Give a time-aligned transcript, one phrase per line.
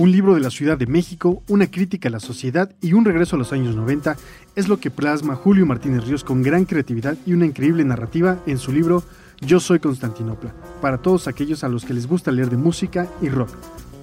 [0.00, 3.36] Un libro de la Ciudad de México, una crítica a la sociedad y un regreso
[3.36, 4.16] a los años 90
[4.56, 8.56] es lo que plasma Julio Martínez Ríos con gran creatividad y una increíble narrativa en
[8.56, 9.02] su libro
[9.42, 13.28] Yo soy Constantinopla, para todos aquellos a los que les gusta leer de música y
[13.28, 13.50] rock.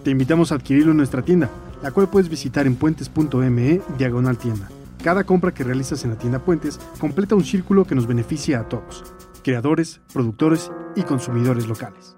[0.04, 1.50] Te invitamos a adquirirlo en nuestra tienda,
[1.82, 4.70] la cual puedes visitar en puentes.me diagonal tienda.
[5.04, 8.70] Cada compra que realizas en la tienda Puentes completa un círculo que nos beneficia a
[8.70, 9.04] todos,
[9.43, 12.18] creadores, productores y consumidores locales.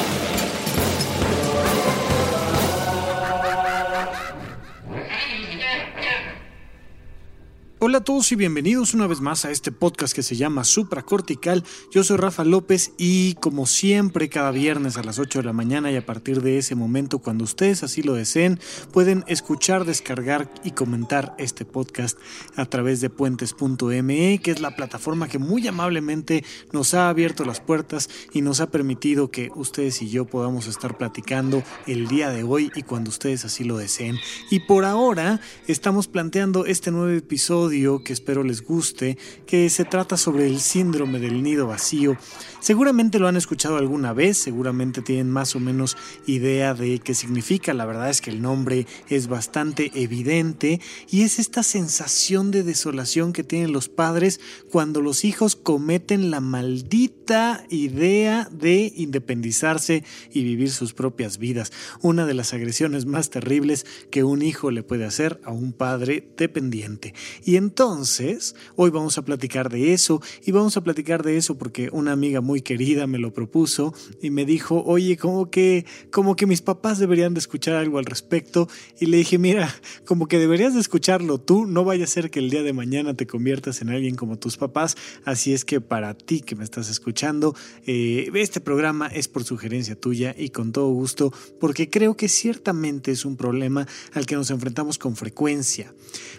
[7.91, 11.65] Hola a todos y bienvenidos una vez más a este podcast que se llama Supracortical.
[11.91, 15.91] Yo soy Rafa López y como siempre cada viernes a las 8 de la mañana
[15.91, 18.61] y a partir de ese momento cuando ustedes así lo deseen
[18.93, 22.17] pueden escuchar, descargar y comentar este podcast
[22.55, 27.59] a través de puentes.me que es la plataforma que muy amablemente nos ha abierto las
[27.59, 32.43] puertas y nos ha permitido que ustedes y yo podamos estar platicando el día de
[32.43, 34.17] hoy y cuando ustedes así lo deseen.
[34.49, 40.15] Y por ahora estamos planteando este nuevo episodio que espero les guste, que se trata
[40.15, 42.15] sobre el síndrome del nido vacío.
[42.59, 47.73] Seguramente lo han escuchado alguna vez, seguramente tienen más o menos idea de qué significa,
[47.73, 53.33] la verdad es que el nombre es bastante evidente y es esta sensación de desolación
[53.33, 60.69] que tienen los padres cuando los hijos cometen la maldita idea de independizarse y vivir
[60.69, 61.71] sus propias vidas,
[62.01, 66.27] una de las agresiones más terribles que un hijo le puede hacer a un padre
[66.37, 67.15] dependiente.
[67.43, 71.87] Y entonces, hoy vamos a platicar de eso y vamos a platicar de eso porque
[71.93, 76.45] una amiga muy querida me lo propuso y me dijo, oye, como que, como que
[76.45, 78.67] mis papás deberían de escuchar algo al respecto.
[78.99, 79.73] Y le dije, mira,
[80.05, 83.13] como que deberías de escucharlo tú, no vaya a ser que el día de mañana
[83.13, 84.97] te conviertas en alguien como tus papás.
[85.23, 87.55] Así es que para ti que me estás escuchando,
[87.87, 93.11] eh, este programa es por sugerencia tuya y con todo gusto, porque creo que ciertamente
[93.11, 95.93] es un problema al que nos enfrentamos con frecuencia.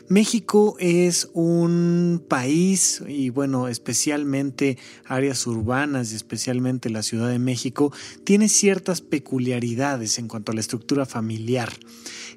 [0.08, 7.92] México es un país y bueno, especialmente áreas urbanas y especialmente la Ciudad de México,
[8.24, 11.72] tiene ciertas peculiaridades en cuanto a la estructura familiar.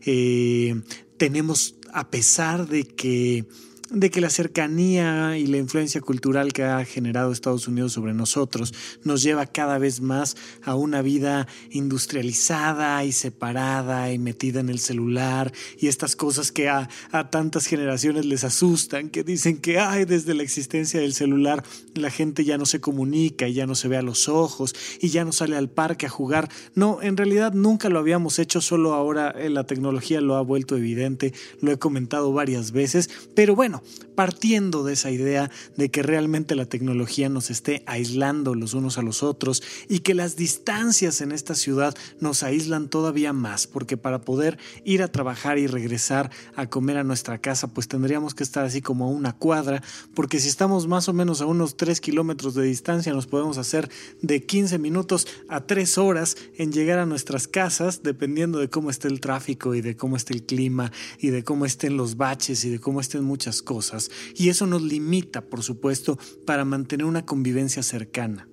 [0.05, 0.81] Eh,
[1.17, 3.45] tenemos, a pesar de que
[3.91, 8.73] de que la cercanía y la influencia cultural que ha generado Estados Unidos sobre nosotros
[9.03, 14.79] nos lleva cada vez más a una vida industrializada y separada y metida en el
[14.79, 16.89] celular y estas cosas que a,
[17.29, 21.63] tantas generaciones les asustan, que dicen que ay, desde la existencia del celular
[21.93, 25.09] la gente ya no se comunica y ya no se ve a los ojos y
[25.09, 26.49] ya no sale al parque a jugar.
[26.73, 30.75] No, en realidad nunca lo habíamos hecho, solo ahora eh, la tecnología lo ha vuelto
[30.75, 33.74] evidente, lo he comentado varias veces, pero bueno,
[34.15, 39.01] partiendo de esa idea de que realmente la tecnología nos esté aislando los unos a
[39.01, 44.21] los otros y que las distancias en esta ciudad nos aíslan todavía más, porque para
[44.21, 48.65] poder ir a trabajar y regresar a comer a nuestra casa, pues tendríamos que estar
[48.65, 52.53] así como a una cuadra, porque si estamos más o menos a unos 3 kilómetros
[52.53, 53.89] de distancia, nos podemos hacer
[54.21, 59.07] de 15 minutos a 3 horas en llegar a nuestras casas, dependiendo de cómo esté
[59.07, 62.69] el tráfico y de cómo esté el clima y de cómo estén los baches y
[62.69, 67.83] de cómo estén muchas cosas y eso nos limita, por supuesto, para mantener una convivencia
[67.83, 68.47] cercana.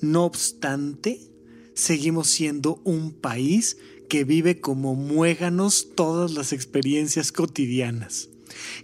[0.00, 1.20] No obstante,
[1.74, 3.76] seguimos siendo un país
[4.08, 8.30] que vive como muéganos todas las experiencias cotidianas.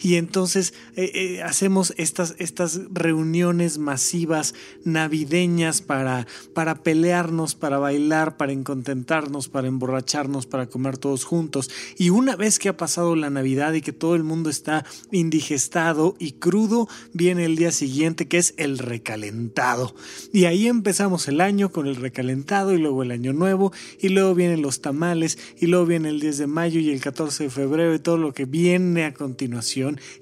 [0.01, 8.37] Y entonces eh, eh, hacemos estas, estas reuniones masivas navideñas para, para pelearnos, para bailar,
[8.37, 11.71] para incontentarnos, para emborracharnos, para comer todos juntos.
[11.97, 16.17] Y una vez que ha pasado la Navidad y que todo el mundo está indigestado
[16.19, 19.95] y crudo, viene el día siguiente que es el recalentado.
[20.33, 24.35] Y ahí empezamos el año con el recalentado y luego el año nuevo y luego
[24.35, 27.95] vienen los tamales y luego viene el 10 de mayo y el 14 de febrero
[27.95, 29.62] y todo lo que viene a continuación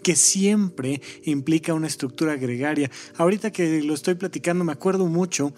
[0.02, 2.90] que siempre implica una estructura gregaria.
[3.16, 5.52] Ahorita que lo estoy platicando me acuerdo mucho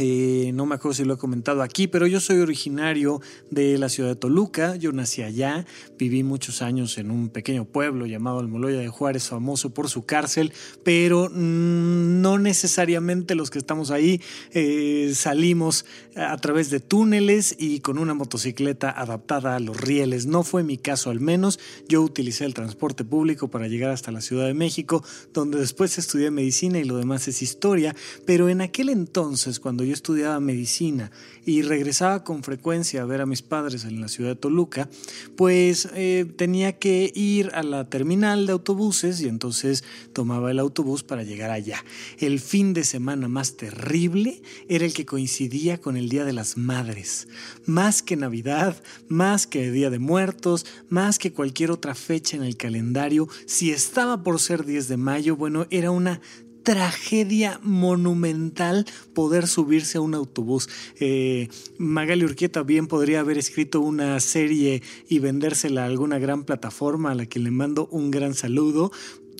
[0.00, 3.88] eh, no me acuerdo si lo he comentado aquí, pero yo soy originario de la
[3.88, 4.76] ciudad de Toluca.
[4.76, 5.66] Yo nací allá,
[5.98, 10.52] viví muchos años en un pequeño pueblo llamado Almoloya de Juárez, famoso por su cárcel,
[10.84, 14.20] pero mm, no necesariamente los que estamos ahí
[14.52, 15.84] eh, salimos
[16.14, 20.26] a través de túneles y con una motocicleta adaptada a los rieles.
[20.26, 21.58] No fue mi caso al menos.
[21.88, 26.30] Yo utilicé el transporte público para llegar hasta la Ciudad de México, donde después estudié
[26.30, 31.10] medicina y lo demás es historia, pero en aquel entonces, cuando yo estudiaba medicina
[31.44, 34.88] y regresaba con frecuencia a ver a mis padres en la ciudad de Toluca,
[35.34, 39.82] pues eh, tenía que ir a la terminal de autobuses y entonces
[40.12, 41.82] tomaba el autobús para llegar allá.
[42.18, 46.58] El fin de semana más terrible era el que coincidía con el Día de las
[46.58, 47.28] Madres.
[47.64, 52.56] Más que Navidad, más que Día de Muertos, más que cualquier otra fecha en el
[52.56, 56.20] calendario, si estaba por ser 10 de mayo, bueno, era una
[56.68, 58.84] tragedia monumental
[59.14, 60.68] poder subirse a un autobús.
[61.00, 61.48] Eh,
[61.78, 67.14] Magali Urquieta bien podría haber escrito una serie y vendérsela a alguna gran plataforma a
[67.14, 68.92] la que le mando un gran saludo,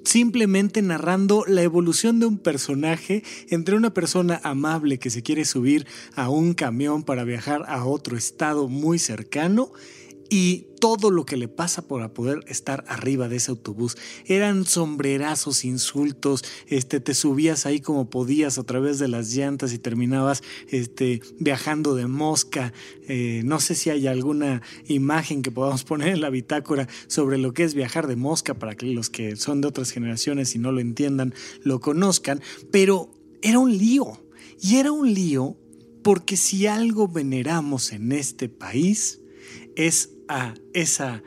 [0.04, 5.86] simplemente narrando la evolución de un personaje entre una persona amable que se quiere subir
[6.14, 9.70] a un camión para viajar a otro estado muy cercano
[10.30, 13.96] y todo lo que le pasa por poder estar arriba de ese autobús.
[14.26, 19.78] Eran sombrerazos, insultos, este, te subías ahí como podías a través de las llantas y
[19.78, 22.72] terminabas este, viajando de mosca.
[23.08, 27.52] Eh, no sé si hay alguna imagen que podamos poner en la bitácora sobre lo
[27.52, 30.72] que es viajar de mosca para que los que son de otras generaciones y no
[30.72, 32.40] lo entiendan lo conozcan,
[32.70, 33.10] pero
[33.42, 34.22] era un lío.
[34.60, 35.56] Y era un lío
[36.02, 39.20] porque si algo veneramos en este país
[39.76, 41.22] es a esa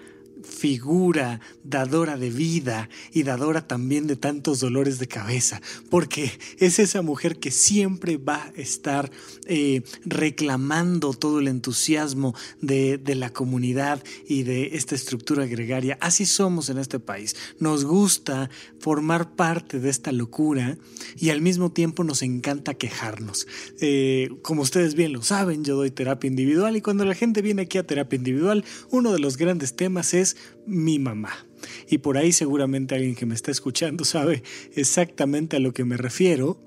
[0.62, 5.60] figura dadora de vida y dadora también de tantos dolores de cabeza,
[5.90, 9.10] porque es esa mujer que siempre va a estar
[9.48, 15.98] eh, reclamando todo el entusiasmo de, de la comunidad y de esta estructura gregaria.
[16.00, 17.36] Así somos en este país.
[17.58, 20.78] Nos gusta formar parte de esta locura
[21.18, 23.48] y al mismo tiempo nos encanta quejarnos.
[23.80, 27.64] Eh, como ustedes bien lo saben, yo doy terapia individual y cuando la gente viene
[27.64, 31.46] aquí a terapia individual, uno de los grandes temas es mi mamá.
[31.90, 34.44] Y por ahí seguramente alguien que me está escuchando sabe
[34.74, 36.60] exactamente a lo que me refiero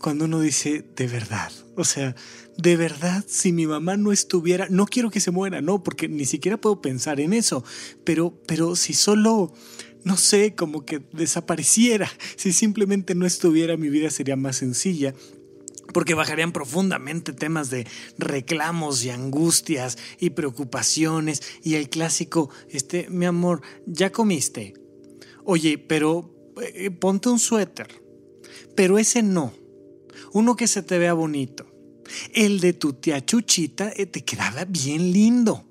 [0.00, 1.52] cuando uno dice de verdad.
[1.76, 2.16] O sea,
[2.56, 6.24] de verdad, si mi mamá no estuviera, no quiero que se muera, no, porque ni
[6.24, 7.64] siquiera puedo pensar en eso,
[8.04, 9.52] pero, pero si solo,
[10.04, 15.14] no sé, como que desapareciera, si simplemente no estuviera, mi vida sería más sencilla
[15.92, 17.86] porque bajarían profundamente temas de
[18.18, 24.74] reclamos y angustias y preocupaciones y el clásico, este, mi amor, ¿ya comiste?
[25.44, 26.34] Oye, pero
[26.74, 27.88] eh, ponte un suéter,
[28.76, 29.52] pero ese no,
[30.32, 31.66] uno que se te vea bonito.
[32.34, 35.64] El de tu tía Chuchita eh, te quedaba bien lindo.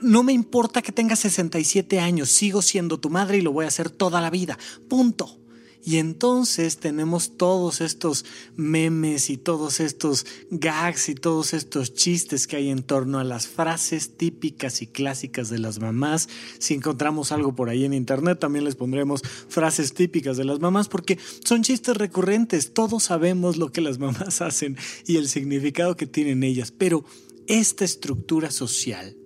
[0.00, 3.68] No me importa que tengas 67 años, sigo siendo tu madre y lo voy a
[3.68, 4.58] hacer toda la vida.
[4.88, 5.40] Punto.
[5.86, 8.24] Y entonces tenemos todos estos
[8.56, 13.46] memes y todos estos gags y todos estos chistes que hay en torno a las
[13.46, 16.28] frases típicas y clásicas de las mamás.
[16.58, 20.88] Si encontramos algo por ahí en internet, también les pondremos frases típicas de las mamás
[20.88, 22.74] porque son chistes recurrentes.
[22.74, 26.72] Todos sabemos lo que las mamás hacen y el significado que tienen ellas.
[26.72, 27.04] Pero
[27.46, 29.16] esta estructura social,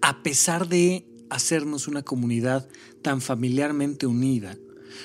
[0.00, 2.70] a pesar de hacernos una comunidad
[3.02, 4.56] tan familiarmente unida,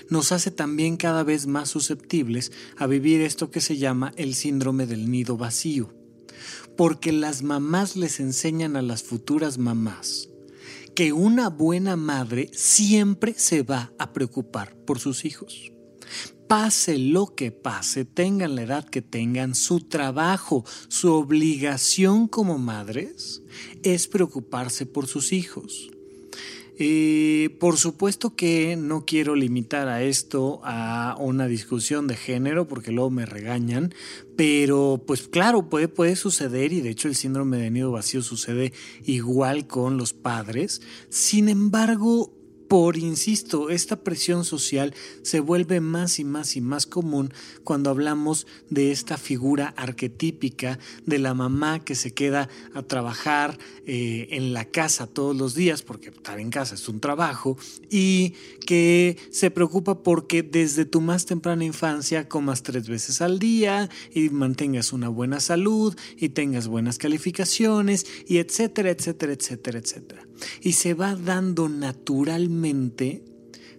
[0.09, 4.85] nos hace también cada vez más susceptibles a vivir esto que se llama el síndrome
[4.85, 5.93] del nido vacío,
[6.75, 10.29] porque las mamás les enseñan a las futuras mamás
[10.97, 15.71] que una buena madre siempre se va a preocupar por sus hijos.
[16.47, 23.43] Pase lo que pase, tengan la edad que tengan, su trabajo, su obligación como madres
[23.83, 25.91] es preocuparse por sus hijos.
[27.59, 33.09] Por supuesto que no quiero limitar a esto a una discusión de género porque luego
[33.09, 33.93] me regañan,
[34.35, 38.73] pero pues claro, puede suceder y de hecho el síndrome de nido vacío sucede
[39.05, 40.81] igual con los padres.
[41.09, 42.36] Sin embargo,
[42.67, 47.33] por, insisto, esta presión social se vuelve más y más y más común
[47.63, 54.27] cuando hablamos de esta figura arquetípica de la mamá que se queda a trabajar eh,
[54.31, 57.57] en la casa todos los días, porque estar en casa es un trabajo,
[57.89, 58.33] y
[58.65, 64.29] que se preocupa porque desde tu más temprana infancia comas tres veces al día y
[64.29, 70.27] mantengas una buena salud y tengas buenas calificaciones y etcétera, etcétera, etcétera, etcétera.
[70.61, 72.56] Y se va dando naturalmente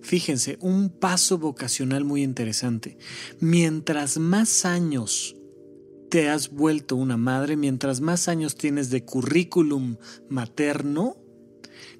[0.00, 2.96] Fíjense, un paso vocacional muy interesante.
[3.40, 5.36] Mientras más años
[6.08, 9.96] te has vuelto una madre, mientras más años tienes de currículum
[10.28, 11.16] materno,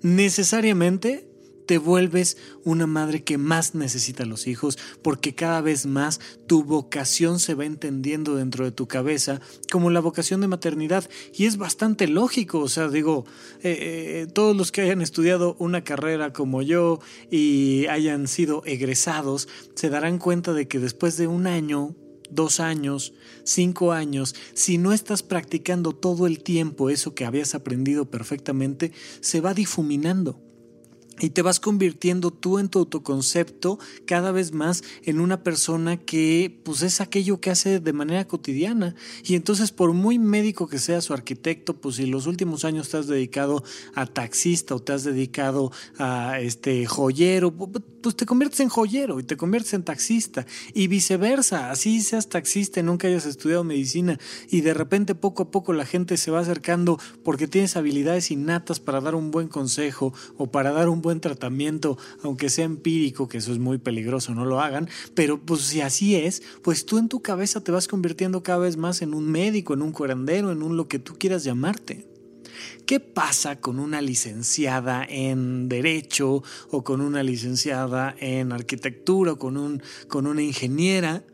[0.01, 1.28] necesariamente
[1.69, 6.65] te vuelves una madre que más necesita a los hijos porque cada vez más tu
[6.65, 11.11] vocación se va entendiendo dentro de tu cabeza como la vocación de maternidad.
[11.35, 13.27] Y es bastante lógico, o sea, digo,
[13.63, 19.47] eh, eh, todos los que hayan estudiado una carrera como yo y hayan sido egresados
[19.75, 21.95] se darán cuenta de que después de un año
[22.31, 23.13] dos años,
[23.45, 29.43] cinco años, si no estás practicando todo el tiempo eso que habías aprendido perfectamente, se
[29.43, 30.48] va difuminando
[31.21, 36.61] y te vas convirtiendo tú en tu autoconcepto cada vez más en una persona que
[36.65, 38.95] pues es aquello que hace de manera cotidiana.
[39.25, 42.99] Y entonces por muy médico que sea su arquitecto pues si los últimos años te
[42.99, 43.63] has dedicado
[43.95, 49.25] a taxista o te has dedicado a este joyero pues te conviertes en joyero y
[49.25, 50.47] te conviertes en taxista.
[50.75, 54.19] Y viceversa así seas taxista y nunca hayas estudiado medicina
[54.51, 58.81] y de repente poco a poco la gente se va acercando porque tienes habilidades innatas
[58.81, 63.29] para dar un buen consejo o para dar un buen buen tratamiento, aunque sea empírico,
[63.29, 66.99] que eso es muy peligroso, no lo hagan, pero pues si así es, pues tú
[66.99, 70.53] en tu cabeza te vas convirtiendo cada vez más en un médico, en un curandero,
[70.53, 72.07] en un lo que tú quieras llamarte.
[72.85, 79.57] ¿Qué pasa con una licenciada en Derecho o con una licenciada en Arquitectura o con,
[79.57, 81.25] un, con una ingeniera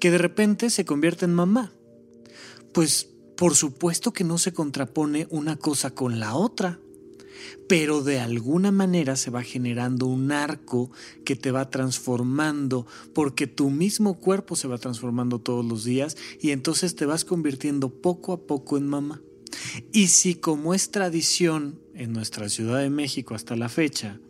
[0.00, 1.72] que de repente se convierte en mamá?
[2.72, 6.80] Pues por supuesto que no se contrapone una cosa con la otra
[7.72, 10.90] pero de alguna manera se va generando un arco
[11.24, 16.50] que te va transformando, porque tu mismo cuerpo se va transformando todos los días y
[16.50, 19.22] entonces te vas convirtiendo poco a poco en mamá.
[19.90, 24.20] Y si como es tradición en nuestra Ciudad de México hasta la fecha,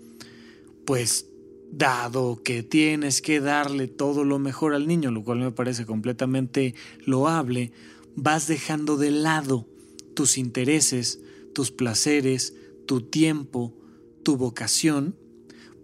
[0.84, 1.26] pues
[1.72, 6.76] dado que tienes que darle todo lo mejor al niño, lo cual me parece completamente
[7.06, 7.72] loable,
[8.14, 9.66] vas dejando de lado
[10.14, 11.18] tus intereses,
[11.52, 12.54] tus placeres,
[12.86, 13.74] tu tiempo,
[14.22, 15.16] tu vocación,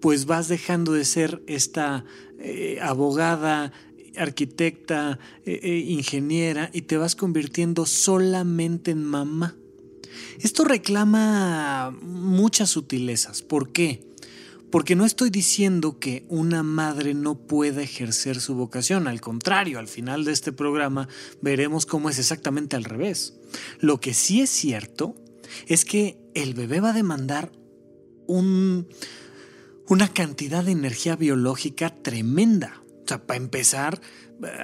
[0.00, 2.04] pues vas dejando de ser esta
[2.38, 3.72] eh, abogada,
[4.16, 9.56] arquitecta, eh, eh, ingeniera y te vas convirtiendo solamente en mamá.
[10.40, 13.42] Esto reclama muchas sutilezas.
[13.42, 14.06] ¿Por qué?
[14.70, 19.88] Porque no estoy diciendo que una madre no pueda ejercer su vocación, al contrario, al
[19.88, 21.08] final de este programa
[21.40, 23.34] veremos cómo es exactamente al revés.
[23.80, 25.14] Lo que sí es cierto
[25.66, 27.50] es que el bebé va a demandar
[28.26, 28.86] un,
[29.88, 32.82] una cantidad de energía biológica tremenda.
[33.04, 34.00] O sea, para empezar,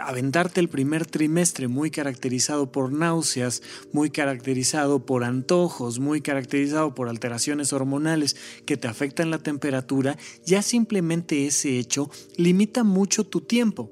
[0.02, 3.62] aventarte el primer trimestre muy caracterizado por náuseas,
[3.92, 10.62] muy caracterizado por antojos, muy caracterizado por alteraciones hormonales que te afectan la temperatura, ya
[10.62, 13.90] simplemente ese hecho limita mucho tu tiempo.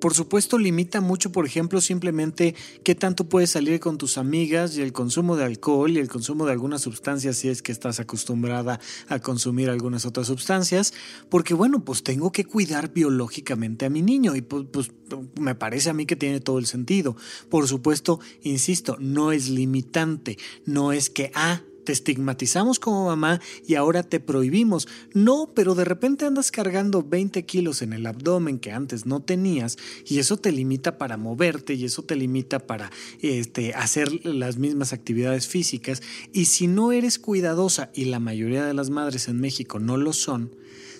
[0.00, 4.82] Por supuesto, limita mucho, por ejemplo, simplemente qué tanto puedes salir con tus amigas y
[4.82, 8.80] el consumo de alcohol y el consumo de algunas sustancias si es que estás acostumbrada
[9.08, 10.94] a consumir algunas otras sustancias,
[11.28, 14.90] porque bueno, pues tengo que cuidar biológicamente a mi niño y pues, pues
[15.38, 17.16] me parece a mí que tiene todo el sentido.
[17.48, 23.74] Por supuesto, insisto, no es limitante, no es que, ah, te estigmatizamos como mamá y
[23.74, 24.86] ahora te prohibimos.
[25.14, 29.78] No, pero de repente andas cargando 20 kilos en el abdomen que antes no tenías
[30.04, 32.90] y eso te limita para moverte y eso te limita para
[33.22, 36.02] este, hacer las mismas actividades físicas.
[36.34, 40.12] Y si no eres cuidadosa, y la mayoría de las madres en México no lo
[40.12, 40.54] son,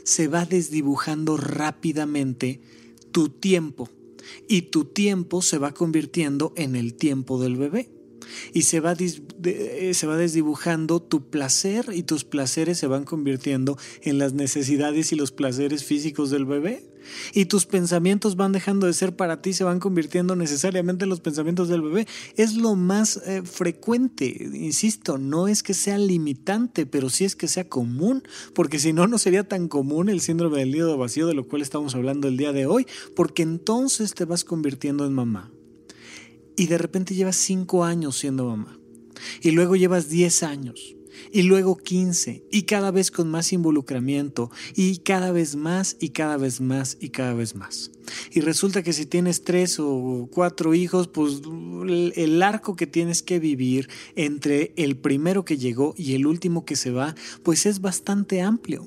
[0.04, 2.62] se va desdibujando rápidamente
[3.12, 3.90] tu tiempo
[4.48, 7.97] y tu tiempo se va convirtiendo en el tiempo del bebé
[8.52, 13.78] y se va, eh, se va desdibujando tu placer y tus placeres se van convirtiendo
[14.02, 16.88] en las necesidades y los placeres físicos del bebé.
[17.32, 21.20] Y tus pensamientos van dejando de ser para ti, se van convirtiendo necesariamente en los
[21.20, 22.06] pensamientos del bebé.
[22.36, 27.48] Es lo más eh, frecuente, insisto, no es que sea limitante, pero sí es que
[27.48, 28.22] sea común,
[28.54, 31.62] porque si no, no sería tan común el síndrome del nido vacío de lo cual
[31.62, 35.50] estamos hablando el día de hoy, porque entonces te vas convirtiendo en mamá
[36.58, 38.78] y de repente llevas cinco años siendo mamá.
[39.40, 40.96] Y luego llevas 10 años.
[41.32, 42.44] Y luego 15.
[42.50, 44.50] Y cada vez con más involucramiento.
[44.74, 47.92] Y cada vez más y cada vez más y cada vez más.
[48.32, 51.42] Y resulta que si tienes tres o cuatro hijos, pues
[52.16, 56.76] el arco que tienes que vivir entre el primero que llegó y el último que
[56.76, 58.86] se va, pues es bastante amplio.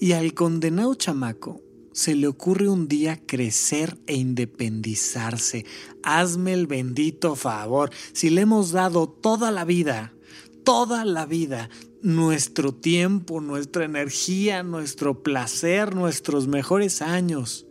[0.00, 1.60] Y al condenado chamaco
[1.98, 5.66] se le ocurre un día crecer e independizarse.
[6.04, 7.90] Hazme el bendito favor.
[8.12, 10.14] Si le hemos dado toda la vida,
[10.62, 17.66] toda la vida, nuestro tiempo, nuestra energía, nuestro placer, nuestros mejores años.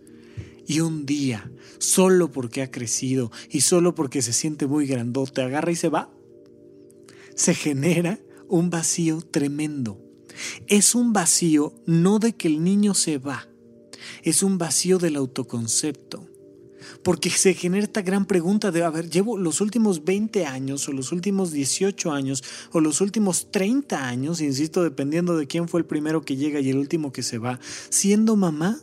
[0.68, 5.72] Y un día, solo porque ha crecido y solo porque se siente muy grandote, agarra
[5.72, 6.12] y se va,
[7.34, 8.20] se genera
[8.50, 10.02] un vacío tremendo.
[10.68, 13.48] Es un vacío no de que el niño se va,
[14.24, 16.28] es un vacío del autoconcepto.
[17.04, 20.94] Porque se genera esta gran pregunta de, a ver, llevo los últimos 20 años o
[20.94, 25.86] los últimos 18 años o los últimos 30 años, insisto, dependiendo de quién fue el
[25.86, 28.80] primero que llega y el último que se va, siendo mamá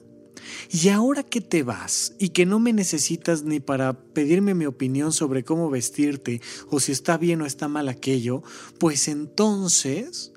[0.70, 5.12] Y ahora que te vas y que no me necesitas ni para pedirme mi opinión
[5.12, 8.42] sobre cómo vestirte o si está bien o está mal aquello,
[8.78, 10.32] pues entonces,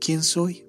[0.00, 0.64] ¿quién soy?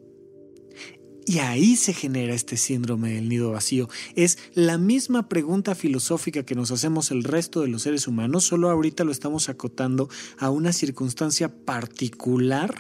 [1.32, 3.88] Y ahí se genera este síndrome del nido vacío.
[4.16, 8.70] Es la misma pregunta filosófica que nos hacemos el resto de los seres humanos, solo
[8.70, 12.76] ahorita lo estamos acotando a una circunstancia particular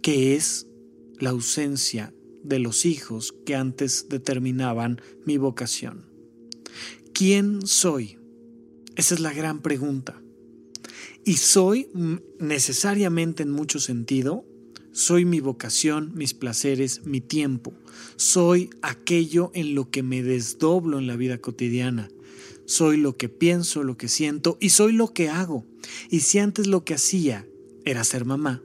[0.00, 0.66] que es
[1.18, 6.06] la ausencia de los hijos que antes determinaban mi vocación.
[7.12, 8.16] ¿Quién soy?
[8.96, 10.22] Esa es la gran pregunta.
[11.26, 11.86] Y soy
[12.38, 14.46] necesariamente en mucho sentido,
[14.92, 17.72] soy mi vocación, mis placeres, mi tiempo.
[18.16, 22.08] Soy aquello en lo que me desdoblo en la vida cotidiana.
[22.64, 25.64] Soy lo que pienso, lo que siento y soy lo que hago.
[26.10, 27.46] Y si antes lo que hacía
[27.84, 28.62] era ser mamá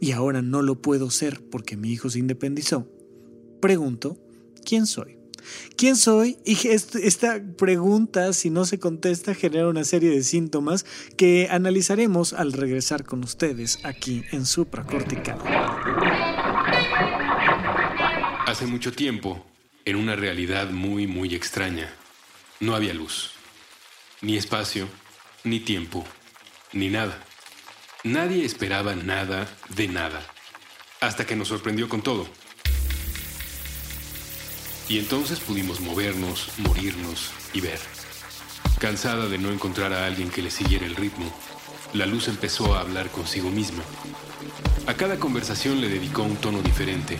[0.00, 2.88] y ahora no lo puedo ser porque mi hijo se independizó,
[3.60, 4.18] pregunto,
[4.64, 5.15] ¿quién soy?
[5.76, 6.38] ¿Quién soy?
[6.44, 10.86] Y esta pregunta, si no se contesta, genera una serie de síntomas
[11.16, 15.38] que analizaremos al regresar con ustedes aquí en Supracortical.
[18.46, 19.44] Hace mucho tiempo,
[19.84, 21.92] en una realidad muy, muy extraña,
[22.60, 23.32] no había luz,
[24.20, 24.88] ni espacio,
[25.44, 26.04] ni tiempo,
[26.72, 27.22] ni nada.
[28.04, 30.22] Nadie esperaba nada de nada,
[31.00, 32.28] hasta que nos sorprendió con todo.
[34.88, 37.80] Y entonces pudimos movernos, morirnos y ver.
[38.78, 41.32] Cansada de no encontrar a alguien que le siguiera el ritmo,
[41.92, 43.82] la luz empezó a hablar consigo misma.
[44.86, 47.18] A cada conversación le dedicó un tono diferente,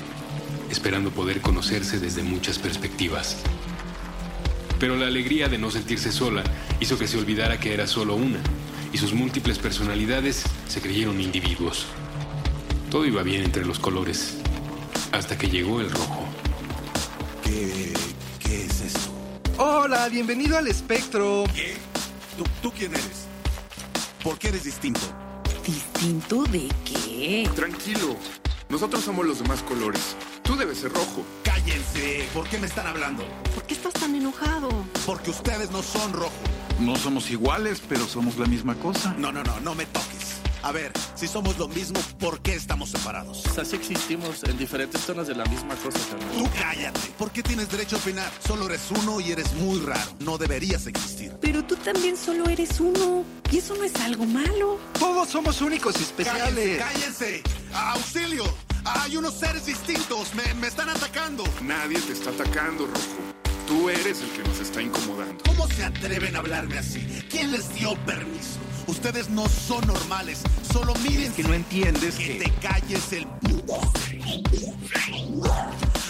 [0.70, 3.38] esperando poder conocerse desde muchas perspectivas.
[4.78, 6.44] Pero la alegría de no sentirse sola
[6.78, 8.38] hizo que se olvidara que era solo una,
[8.92, 11.86] y sus múltiples personalidades se creyeron individuos.
[12.90, 14.36] Todo iba bien entre los colores,
[15.10, 16.25] hasta que llegó el rojo.
[17.46, 19.10] ¿Qué, es eso?
[19.56, 21.44] Hola, bienvenido al espectro.
[21.54, 21.76] ¿Qué?
[22.36, 23.26] ¿Tú, ¿Tú quién eres?
[24.24, 25.00] ¿Por qué eres distinto?
[25.64, 27.48] ¿Distinto de qué?
[27.54, 28.16] Tranquilo.
[28.68, 30.16] Nosotros somos los demás colores.
[30.42, 31.24] Tú debes ser rojo.
[31.44, 32.28] ¡Cállense!
[32.34, 33.24] ¿Por qué me están hablando?
[33.54, 34.68] ¿Por qué estás tan enojado?
[35.06, 36.32] Porque ustedes no son rojo.
[36.80, 39.14] No somos iguales, pero somos la misma cosa.
[39.18, 40.25] No, no, no, no me toques.
[40.66, 43.46] A ver, si somos lo mismo, ¿por qué estamos separados?
[43.56, 46.28] Así existimos en diferentes zonas de la misma cosa, carnal.
[46.36, 47.00] Tú cállate.
[47.16, 48.28] ¿Por qué tienes derecho a opinar?
[48.44, 50.10] Solo eres uno y eres muy raro.
[50.18, 51.32] No deberías existir.
[51.40, 53.22] Pero tú también solo eres uno.
[53.52, 54.80] Y eso no es algo malo.
[54.98, 56.78] Todos somos únicos y especiales.
[56.82, 57.44] ¡Cállense!
[57.72, 58.42] ¡Auxilio!
[58.84, 60.34] Hay unos seres distintos.
[60.34, 61.44] Me, me están atacando.
[61.62, 63.36] Nadie te está atacando, Rojo.
[63.68, 65.44] Tú eres el que nos está incomodando.
[65.44, 67.06] ¿Cómo se atreven a hablarme así?
[67.30, 68.58] ¿Quién les dio permiso?
[68.86, 70.42] Ustedes no son normales.
[70.72, 71.32] Solo miren.
[71.32, 72.44] que no entiendes que, que...
[72.44, 73.26] te calles el.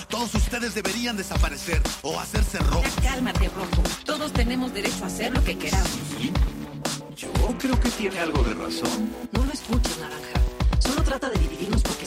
[0.08, 2.82] Todos ustedes deberían desaparecer o hacerse rojo.
[3.02, 3.82] Ya cálmate, Rojo.
[4.04, 5.90] Todos tenemos derecho a hacer lo que queramos.
[7.16, 9.10] Yo creo que tiene algo de razón.
[9.32, 10.40] No lo escuches, Naranja.
[10.80, 12.06] Solo trata de dividirnos porque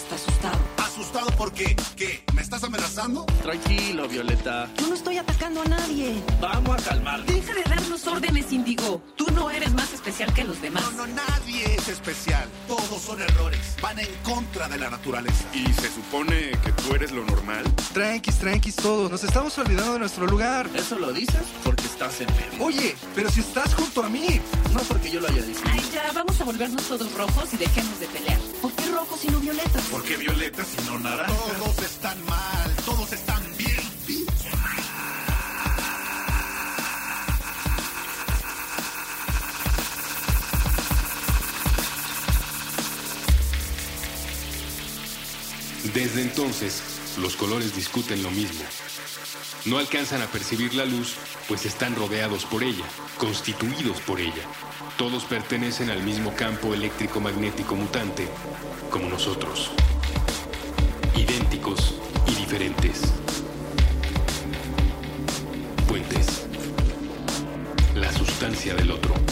[1.10, 1.19] asustado.
[1.19, 2.24] ¿Asustado porque qué?
[2.34, 3.26] ¿Me estás amenazando?
[3.41, 4.69] Tranquilo, Violeta.
[4.78, 6.22] Yo no estoy atacando a nadie.
[6.39, 7.26] Vamos a calmar.
[7.26, 9.02] Deja de darnos órdenes, Indigo.
[9.15, 10.84] Tú no eres más especial que los demás.
[10.84, 12.48] No, no, nadie es especial.
[12.67, 13.76] Todos son errores.
[13.82, 15.45] Van en contra de la naturaleza.
[15.54, 17.63] ¿Y se supone que tú eres lo normal?
[17.93, 19.10] Tranquis, tranquis todos.
[19.10, 20.69] Nos estamos olvidando de nuestro lugar.
[20.76, 22.65] Eso lo dices porque estás enfermo.
[22.65, 24.39] Oye, pero si estás junto a mí.
[24.74, 25.62] No porque yo lo haya dicho.
[25.65, 28.38] Ay, ya, vamos a volvernos todos rojos y dejemos de pelear.
[29.10, 29.84] ¿Por qué rojos y no violetas?
[29.86, 31.58] ¿Por qué violetas y no naranjas?
[31.58, 32.76] Todos están mal.
[32.86, 33.80] Todos están bien.
[45.93, 46.84] Desde entonces,
[47.19, 48.62] los colores discuten lo mismo.
[49.65, 51.15] No alcanzan a percibir la luz,
[51.48, 52.86] pues están rodeados por ella,
[53.17, 54.43] constituidos por ella.
[54.98, 58.28] Todos pertenecen al mismo campo eléctrico-magnético mutante,
[58.89, 59.71] como nosotros.
[61.15, 61.95] Idénticos
[62.28, 63.02] y diferentes.
[65.88, 66.47] Puentes.
[67.95, 69.29] La sustancia del otro.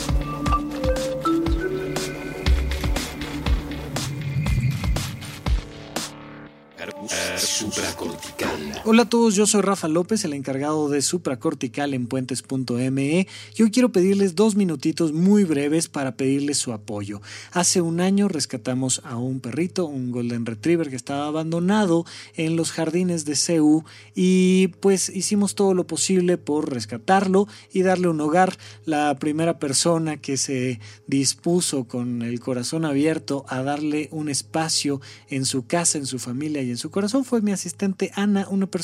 [8.89, 13.27] Hola a todos, yo soy Rafa López, el encargado de Supracortical en puentes.me.
[13.53, 17.21] Yo quiero pedirles dos minutitos muy breves para pedirles su apoyo.
[17.51, 22.05] Hace un año rescatamos a un perrito, un Golden Retriever que estaba abandonado
[22.37, 23.83] en los jardines de CEU
[24.15, 28.57] y pues hicimos todo lo posible por rescatarlo y darle un hogar.
[28.85, 35.43] La primera persona que se dispuso con el corazón abierto a darle un espacio en
[35.43, 38.76] su casa, en su familia y en su corazón fue mi asistente Ana, una persona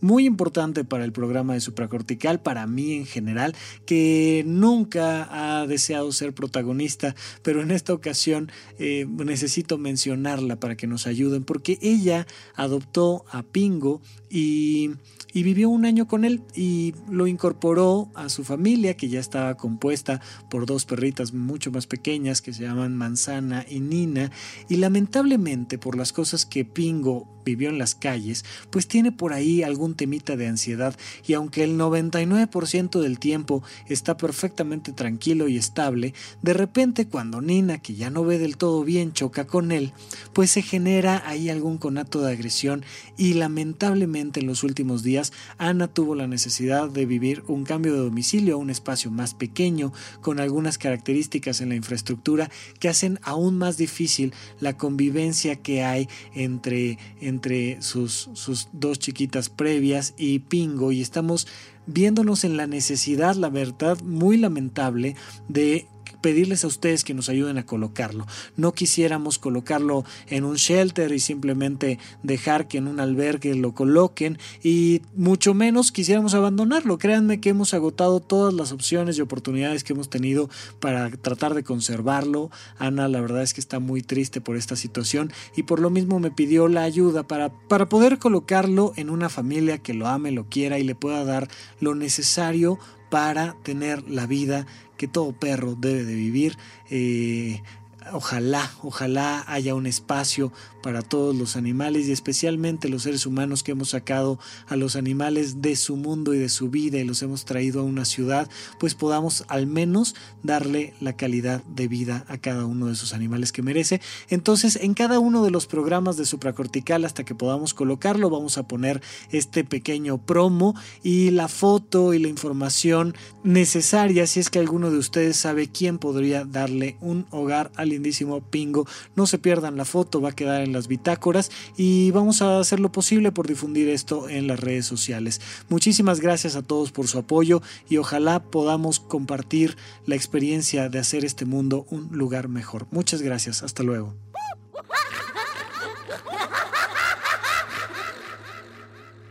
[0.00, 3.54] muy importante para el programa de supracortical, para mí en general,
[3.86, 10.86] que nunca ha deseado ser protagonista, pero en esta ocasión eh, necesito mencionarla para que
[10.86, 14.90] nos ayuden, porque ella adoptó a Pingo y
[15.32, 19.56] y vivió un año con él y lo incorporó a su familia que ya estaba
[19.56, 24.30] compuesta por dos perritas mucho más pequeñas que se llaman Manzana y Nina.
[24.68, 29.62] Y lamentablemente por las cosas que Pingo vivió en las calles pues tiene por ahí
[29.62, 30.96] algún temita de ansiedad.
[31.26, 37.78] Y aunque el 99% del tiempo está perfectamente tranquilo y estable de repente cuando Nina
[37.78, 39.92] que ya no ve del todo bien choca con él
[40.32, 42.82] pues se genera ahí algún conato de agresión.
[43.18, 48.00] Y lamentablemente en los últimos días Ana tuvo la necesidad de vivir un cambio de
[48.00, 52.50] domicilio a un espacio más pequeño, con algunas características en la infraestructura
[52.80, 59.48] que hacen aún más difícil la convivencia que hay entre, entre sus, sus dos chiquitas
[59.48, 60.92] previas y Pingo.
[60.92, 61.46] Y estamos
[61.86, 65.16] viéndonos en la necesidad, la verdad, muy lamentable
[65.48, 65.86] de
[66.20, 68.26] pedirles a ustedes que nos ayuden a colocarlo.
[68.56, 74.38] No quisiéramos colocarlo en un shelter y simplemente dejar que en un albergue lo coloquen
[74.62, 76.98] y mucho menos quisiéramos abandonarlo.
[76.98, 80.48] Créanme que hemos agotado todas las opciones y oportunidades que hemos tenido
[80.80, 82.50] para tratar de conservarlo.
[82.78, 86.20] Ana la verdad es que está muy triste por esta situación y por lo mismo
[86.20, 90.48] me pidió la ayuda para, para poder colocarlo en una familia que lo ame, lo
[90.48, 91.48] quiera y le pueda dar
[91.80, 92.78] lo necesario
[93.10, 94.66] para tener la vida
[94.98, 96.58] que todo perro debe de vivir.
[96.90, 97.62] Eh,
[98.12, 103.72] ojalá, ojalá haya un espacio para todos los animales y especialmente los seres humanos que
[103.72, 107.44] hemos sacado a los animales de su mundo y de su vida y los hemos
[107.44, 112.64] traído a una ciudad, pues podamos al menos darle la calidad de vida a cada
[112.64, 114.00] uno de esos animales que merece.
[114.28, 118.68] Entonces, en cada uno de los programas de supracortical, hasta que podamos colocarlo, vamos a
[118.68, 124.90] poner este pequeño promo y la foto y la información necesaria si es que alguno
[124.90, 128.86] de ustedes sabe quién podría darle un hogar al lindísimo Pingo.
[129.16, 132.80] No se pierdan la foto, va a quedar en las bitácoras y vamos a hacer
[132.80, 135.40] lo posible por difundir esto en las redes sociales.
[135.68, 141.24] Muchísimas gracias a todos por su apoyo y ojalá podamos compartir la experiencia de hacer
[141.24, 142.86] este mundo un lugar mejor.
[142.90, 144.14] Muchas gracias, hasta luego.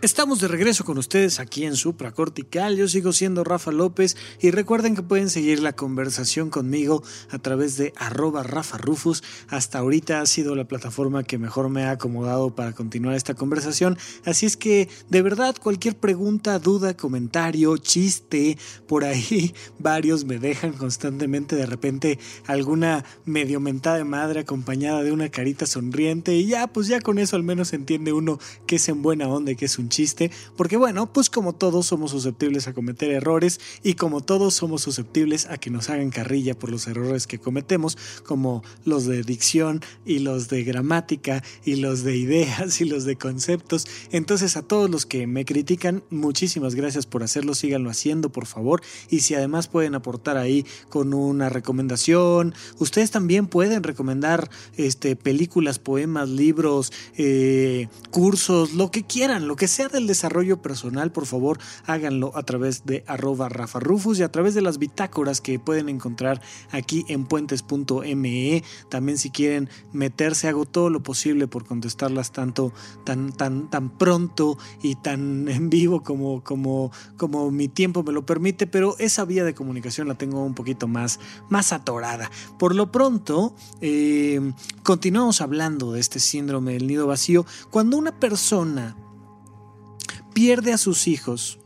[0.04, 2.78] Estamos de regreso con ustedes aquí en Supracortical.
[2.78, 7.78] Yo sigo siendo Rafa López y recuerden que pueden seguir la conversación conmigo a través
[7.78, 9.24] de arroba Rafa Rufus.
[9.48, 13.98] Hasta ahorita ha sido la plataforma que mejor me ha acomodado para continuar esta conversación.
[14.24, 18.56] Así es que de verdad cualquier pregunta, duda, comentario, chiste,
[18.88, 25.12] por ahí varios me dejan constantemente de repente alguna medio mentada de madre acompañada de
[25.12, 28.88] una carita sonriente y ya pues ya con eso al menos entiende uno que es
[28.90, 32.68] en buena onda y que es un chiste, porque bueno, pues como todos somos susceptibles
[32.68, 36.88] a cometer errores y como todos somos susceptibles a que nos hagan carrilla por los
[36.88, 42.82] errores que cometemos, como los de dicción y los de gramática y los de ideas
[42.82, 43.88] y los de conceptos.
[44.12, 48.82] Entonces a todos los que me critican, muchísimas gracias por hacerlo, síganlo haciendo por favor
[49.10, 55.80] y si además pueden aportar ahí con una recomendación, ustedes también pueden recomendar este, películas,
[55.80, 61.28] poemas, libros, eh, cursos, lo que quieran, lo que sea sea del desarrollo personal, por
[61.28, 65.60] favor, háganlo a través de arroba Rafa Rufus y a través de las bitácoras que
[65.60, 68.64] pueden encontrar aquí en puentes.me.
[68.90, 72.74] También si quieren meterse, hago todo lo posible por contestarlas tanto,
[73.06, 78.26] tan, tan, tan pronto y tan en vivo como, como, como mi tiempo me lo
[78.26, 82.32] permite, pero esa vía de comunicación la tengo un poquito más, más atorada.
[82.58, 87.46] Por lo pronto, eh, continuamos hablando de este síndrome del nido vacío.
[87.70, 88.96] Cuando una persona
[90.38, 91.58] pierde a sus hijos,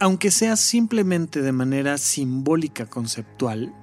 [0.00, 3.74] aunque sea simplemente de manera simbólica conceptual,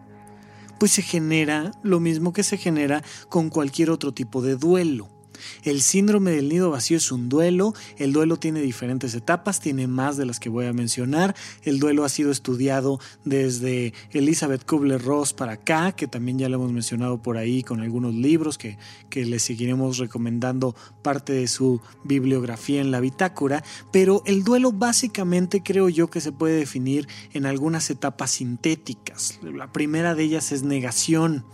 [0.79, 5.14] pues se genera lo mismo que se genera con cualquier otro tipo de duelo.
[5.63, 10.17] El síndrome del nido vacío es un duelo, el duelo tiene diferentes etapas, tiene más
[10.17, 15.53] de las que voy a mencionar, el duelo ha sido estudiado desde Elizabeth Kubler-Ross para
[15.53, 18.77] acá, que también ya lo hemos mencionado por ahí con algunos libros que,
[19.09, 25.89] que seguiremos recomendando parte de su bibliografía en la bitácora, pero el duelo básicamente creo
[25.89, 29.39] yo que se puede definir en algunas etapas sintéticas.
[29.41, 31.45] La primera de ellas es negación.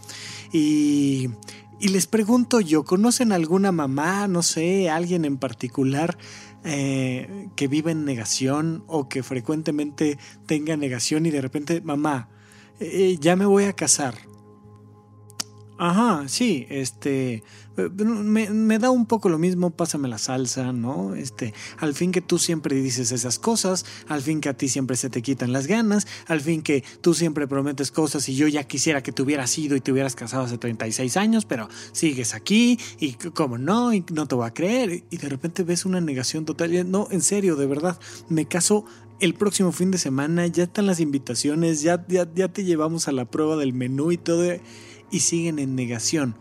[0.53, 1.29] Y
[1.81, 6.15] y les pregunto yo, ¿conocen alguna mamá, no sé, alguien en particular
[6.63, 12.29] eh, que vive en negación o que frecuentemente tenga negación y de repente, mamá,
[12.79, 14.13] eh, ya me voy a casar?
[15.79, 17.43] Ajá, sí, este, eh,
[17.75, 21.15] me, me, da un poco lo mismo, pásame la salsa, ¿no?
[21.15, 24.97] Este, al fin que tú siempre dices esas cosas, al fin que a ti siempre
[24.97, 28.63] se te quitan las ganas, al fin que tú siempre prometes cosas y yo ya
[28.63, 32.79] quisiera que te hubieras ido y te hubieras casado hace 36 años, pero sigues aquí
[32.99, 36.45] y como no, y no te voy a creer, y de repente ves una negación
[36.45, 38.85] total, no, en serio, de verdad, me caso
[39.19, 43.11] el próximo fin de semana, ya están las invitaciones, ya, ya, ya te llevamos a
[43.11, 44.43] la prueba del menú y todo,
[45.11, 46.35] y siguen en negación.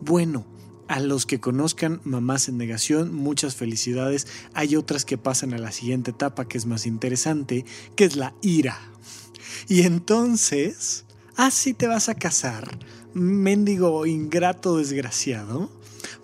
[0.00, 0.46] Bueno,
[0.90, 4.26] a los que conozcan mamás en negación, muchas felicidades.
[4.54, 8.34] Hay otras que pasan a la siguiente etapa que es más interesante, que es la
[8.42, 8.76] ira.
[9.68, 11.04] Y entonces,
[11.36, 12.76] así te vas a casar,
[13.14, 15.70] mendigo ingrato desgraciado.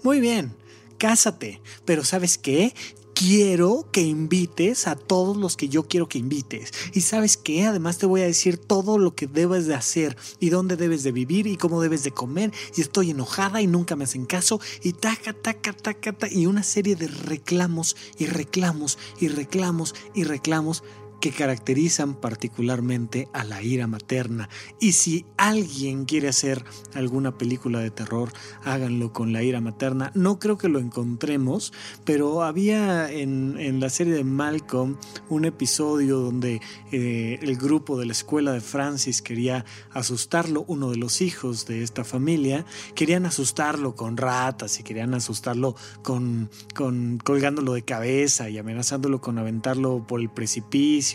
[0.02, 0.52] Muy bien,
[0.98, 2.74] cásate, pero ¿sabes qué?
[3.16, 6.70] Quiero que invites a todos los que yo quiero que invites.
[6.92, 10.50] Y sabes que además te voy a decir todo lo que debes de hacer y
[10.50, 12.52] dónde debes de vivir y cómo debes de comer.
[12.76, 16.28] Y estoy enojada y nunca me hacen caso y taca, taca, taca, taca.
[16.30, 20.84] Y una serie de reclamos y reclamos y reclamos y reclamos
[21.20, 24.48] que caracterizan particularmente a la ira materna.
[24.80, 28.32] Y si alguien quiere hacer alguna película de terror,
[28.64, 30.12] háganlo con la ira materna.
[30.14, 31.72] No creo que lo encontremos,
[32.04, 34.96] pero había en, la serie de Malcolm
[35.28, 36.60] un episodio donde
[36.92, 41.82] eh, el grupo de la escuela de Francis quería asustarlo, uno de los hijos de
[41.82, 48.58] esta familia, querían asustarlo con ratas y querían asustarlo con, con colgándolo de cabeza y
[48.58, 51.05] amenazándolo con aventarlo por el precipicio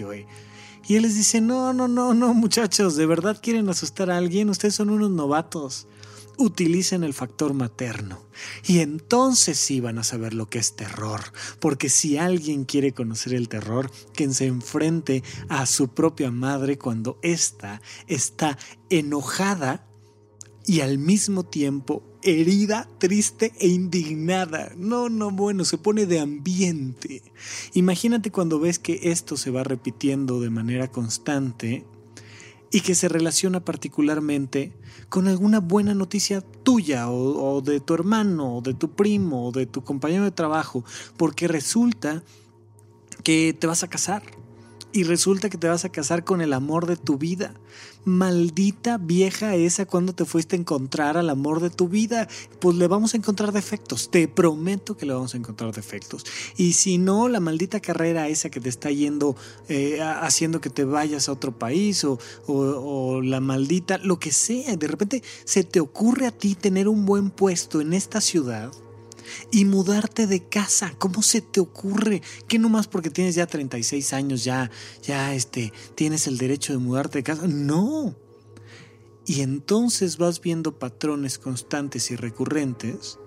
[0.88, 4.50] y él les dice, no, no, no, no, muchachos, ¿de verdad quieren asustar a alguien?
[4.50, 5.88] Ustedes son unos novatos.
[6.38, 8.20] Utilicen el factor materno.
[8.66, 11.22] Y entonces sí van a saber lo que es terror.
[11.60, 17.20] Porque si alguien quiere conocer el terror, que se enfrente a su propia madre cuando
[17.22, 18.58] ésta está
[18.90, 19.86] enojada
[20.66, 24.72] y al mismo tiempo herida, triste e indignada.
[24.78, 27.24] No, no, bueno, se pone de ambiente.
[27.74, 31.86] Imagínate cuando ves que esto se va repitiendo de manera constante
[32.72, 34.72] y que se relaciona particularmente
[35.10, 39.66] con alguna buena noticia tuya o, de tu hermano o de tu primo o de
[39.66, 40.86] tu compañero de trabajo,
[41.18, 42.24] porque resulta
[43.24, 44.24] que te vas a casar
[44.94, 47.54] y resulta que te vas a casar con el amor de tu vida.
[48.04, 52.28] Maldita vieja esa cuando te fuiste a encontrar al amor de tu vida.
[52.60, 54.10] Pues le vamos a encontrar defectos.
[54.10, 56.26] Te prometo que le vamos a encontrar defectos.
[56.58, 59.36] Y si no, la maldita carrera esa que te está yendo,
[59.70, 64.76] eh, haciendo que te vayas a otro país o, o la maldita, lo que sea.
[64.76, 68.72] De repente se te ocurre a ti tener un buen puesto en esta ciudad
[69.52, 70.94] y mudarte de casa.
[70.98, 72.22] ¿Cómo se te ocurre?
[72.48, 74.72] Que no más porque tienes ya 36 años, ya,
[75.04, 77.48] ya este, tienes el derecho de mudarte de casa.
[77.48, 78.16] No.
[79.26, 83.20] Y entonces vas viendo patrones constantes y recurrentes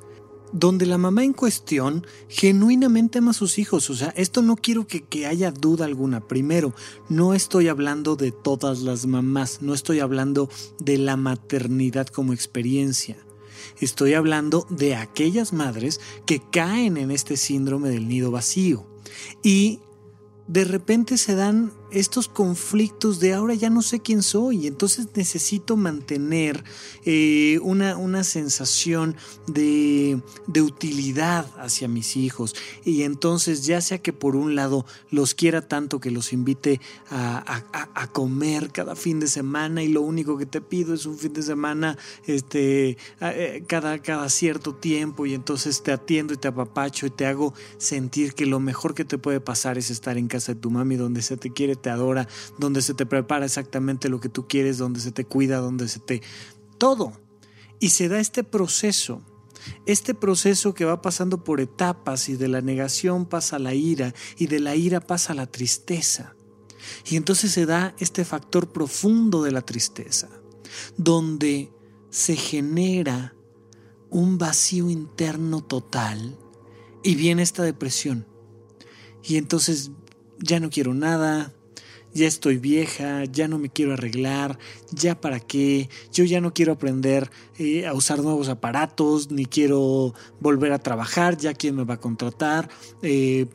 [0.54, 3.90] donde la mamá en cuestión genuinamente ama a sus hijos.
[3.90, 6.26] O sea, esto no quiero que, que, haya duda alguna.
[6.28, 6.74] Primero,
[7.08, 13.16] no estoy hablando de todas las mamás, no estoy hablando de la maternidad como experiencia.
[13.81, 18.87] Estoy hablando de aquellas madres que caen en este síndrome del nido vacío.
[19.42, 19.81] Y
[20.46, 25.76] de repente se dan estos conflictos de ahora ya no sé quién soy, entonces necesito
[25.76, 26.64] mantener
[27.04, 32.54] eh, una, una, sensación de, de, utilidad hacia mis hijos.
[32.85, 36.80] Y entonces ya sea que por un lado los quiera tanto que los invite
[37.11, 37.62] a,
[37.94, 41.33] a, comer cada fin de semana y lo único que te pido es un fin
[41.33, 47.07] de semana este, eh, cada, cada cierto tiempo y entonces te atiendo y te apapacho
[47.07, 50.54] y te hago sentir que lo mejor que te puede pasar es estar en casa
[50.54, 52.26] de tu mami donde se te quiere te adora,
[52.58, 56.00] donde se te prepara exactamente lo que tú quieres, donde se te cuida, donde se
[56.00, 56.22] te...
[56.78, 57.12] todo.
[57.78, 59.20] Y se da este proceso,
[59.84, 64.46] este proceso que va pasando por etapas y de la negación pasa la ira y
[64.46, 66.34] de la ira pasa la tristeza.
[67.04, 70.30] Y entonces se da este factor profundo de la tristeza,
[70.96, 71.70] donde
[72.08, 73.34] se genera
[74.08, 76.38] un vacío interno total
[77.02, 78.26] y viene esta depresión.
[79.22, 79.90] Y entonces
[80.38, 81.53] ya no quiero nada,
[82.14, 84.59] ya estoy vieja, ya no me quiero arreglar,
[84.92, 90.14] ya para qué, yo ya no quiero aprender eh, a usar nuevos aparatos, ni quiero
[90.40, 92.68] volver a trabajar, ya quién me va a contratar.
[93.02, 93.46] Eh,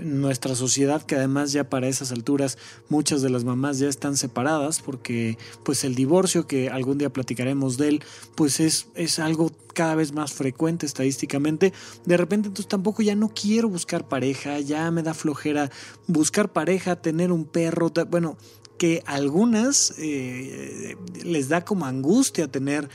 [0.00, 4.80] nuestra sociedad, que además ya para esas alturas muchas de las mamás ya están separadas,
[4.80, 9.94] porque pues el divorcio, que algún día platicaremos de él, pues es, es algo cada
[9.94, 11.72] vez más frecuente estadísticamente.
[12.04, 15.70] De repente entonces tampoco ya no quiero buscar pareja, ya me da flojera
[16.08, 18.36] buscar pareja, tener un perro, bueno,
[18.78, 22.88] que algunas eh, les da como angustia tener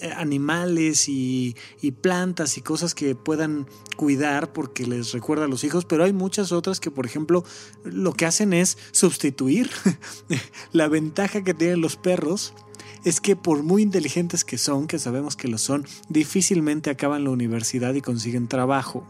[0.00, 5.64] eh, animales y, y, plantas y cosas que puedan cuidar porque les recuerda a los
[5.64, 7.44] hijos, pero hay muchas otras que, por ejemplo,
[7.84, 9.70] lo que hacen es sustituir
[10.72, 12.54] la ventaja que tienen los perros
[13.04, 17.30] es que por muy inteligentes que son, que sabemos que lo son, difícilmente acaban la
[17.30, 19.06] universidad y consiguen trabajo.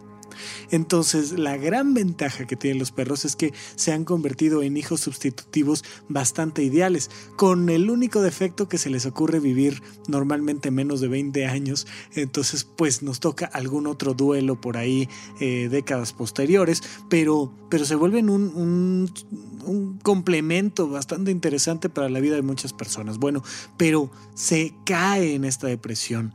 [0.71, 5.01] Entonces, la gran ventaja que tienen los perros es que se han convertido en hijos
[5.01, 11.09] sustitutivos bastante ideales, con el único defecto que se les ocurre vivir normalmente menos de
[11.09, 11.87] 20 años.
[12.14, 15.09] Entonces, pues nos toca algún otro duelo por ahí
[15.40, 19.11] eh, décadas posteriores, pero, pero se vuelven un,
[20.03, 23.19] complemento bastante interesante para la vida de muchas personas.
[23.19, 23.43] Bueno,
[23.77, 26.33] pero se cae en esta depresión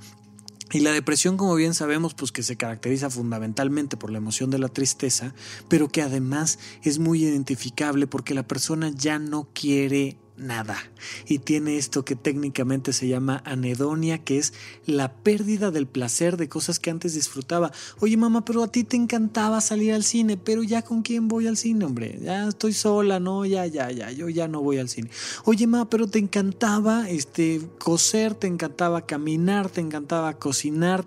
[0.72, 4.58] y la depresión, como bien sabemos, pues que se caracteriza fundamentalmente por la emoción de
[4.58, 5.34] la tristeza,
[5.70, 10.78] pero que además es muy identificable porque la persona ya no quiere nada.
[11.28, 14.54] Y tiene esto que técnicamente se llama anedonia, que es
[14.86, 17.72] la pérdida del placer de cosas que antes disfrutaba.
[18.00, 21.48] Oye mamá, pero a ti te encantaba salir al cine, pero ya con quién voy
[21.48, 24.90] al cine, hombre, ya estoy sola, no, ya, ya, ya, yo ya no voy al
[24.90, 25.10] cine.
[25.46, 31.06] Oye mamá, pero te encantaba este coser, te encantaba caminar, te encantaba cocinar.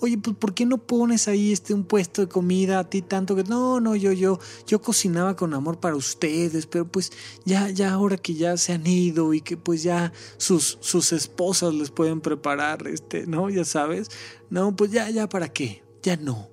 [0.00, 3.34] Oye, pues ¿por qué no pones ahí este un puesto de comida a ti tanto
[3.36, 7.12] que no, no, yo, yo, yo cocinaba con amor para ustedes, pero pues
[7.44, 11.74] ya, ya ahora que ya se han ido y que pues ya sus, sus esposas
[11.74, 13.50] les pueden preparar, este, ¿no?
[13.50, 14.10] Ya sabes,
[14.50, 15.82] no, pues ya, ya, ¿para qué?
[16.02, 16.50] Ya no.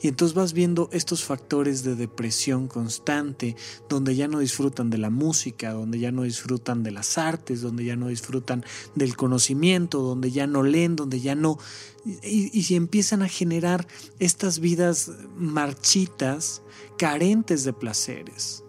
[0.00, 3.56] Y entonces vas viendo estos factores de depresión constante,
[3.88, 7.84] donde ya no disfrutan de la música, donde ya no disfrutan de las artes, donde
[7.84, 8.64] ya no disfrutan
[8.94, 11.58] del conocimiento, donde ya no leen, donde ya no...
[12.22, 13.86] Y, y empiezan a generar
[14.18, 16.62] estas vidas marchitas,
[16.98, 18.62] carentes de placeres.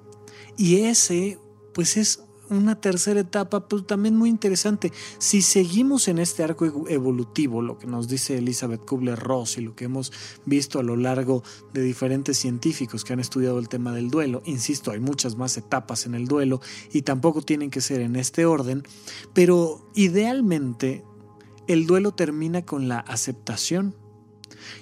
[0.58, 1.40] Y ese,
[1.74, 4.92] pues es una tercera etapa, pues también muy interesante.
[5.18, 9.86] Si seguimos en este arco evolutivo, lo que nos dice Elizabeth Kubler-Ross y lo que
[9.86, 10.12] hemos
[10.46, 14.92] visto a lo largo de diferentes científicos que han estudiado el tema del duelo, insisto,
[14.92, 18.84] hay muchas más etapas en el duelo y tampoco tienen que ser en este orden,
[19.34, 21.04] pero idealmente
[21.68, 23.96] el duelo termina con la aceptación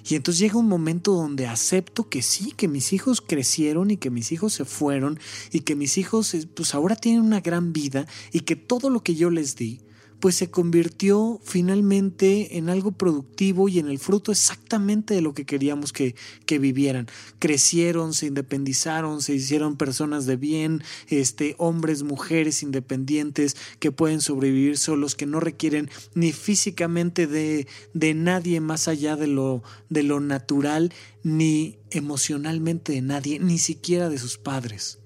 [0.07, 4.09] y entonces llega un momento donde acepto que sí, que mis hijos crecieron y que
[4.09, 5.19] mis hijos se fueron
[5.51, 9.15] y que mis hijos pues ahora tienen una gran vida y que todo lo que
[9.15, 9.81] yo les di
[10.25, 15.45] pues se convirtió finalmente en algo productivo y en el fruto exactamente de lo que
[15.45, 16.15] queríamos que,
[16.47, 17.05] que vivieran.
[17.37, 24.79] Crecieron, se independizaron, se hicieron personas de bien, este, hombres, mujeres independientes que pueden sobrevivir
[24.79, 30.21] solos, que no requieren ni físicamente de, de nadie más allá de lo, de lo
[30.21, 34.97] natural, ni emocionalmente de nadie, ni siquiera de sus padres.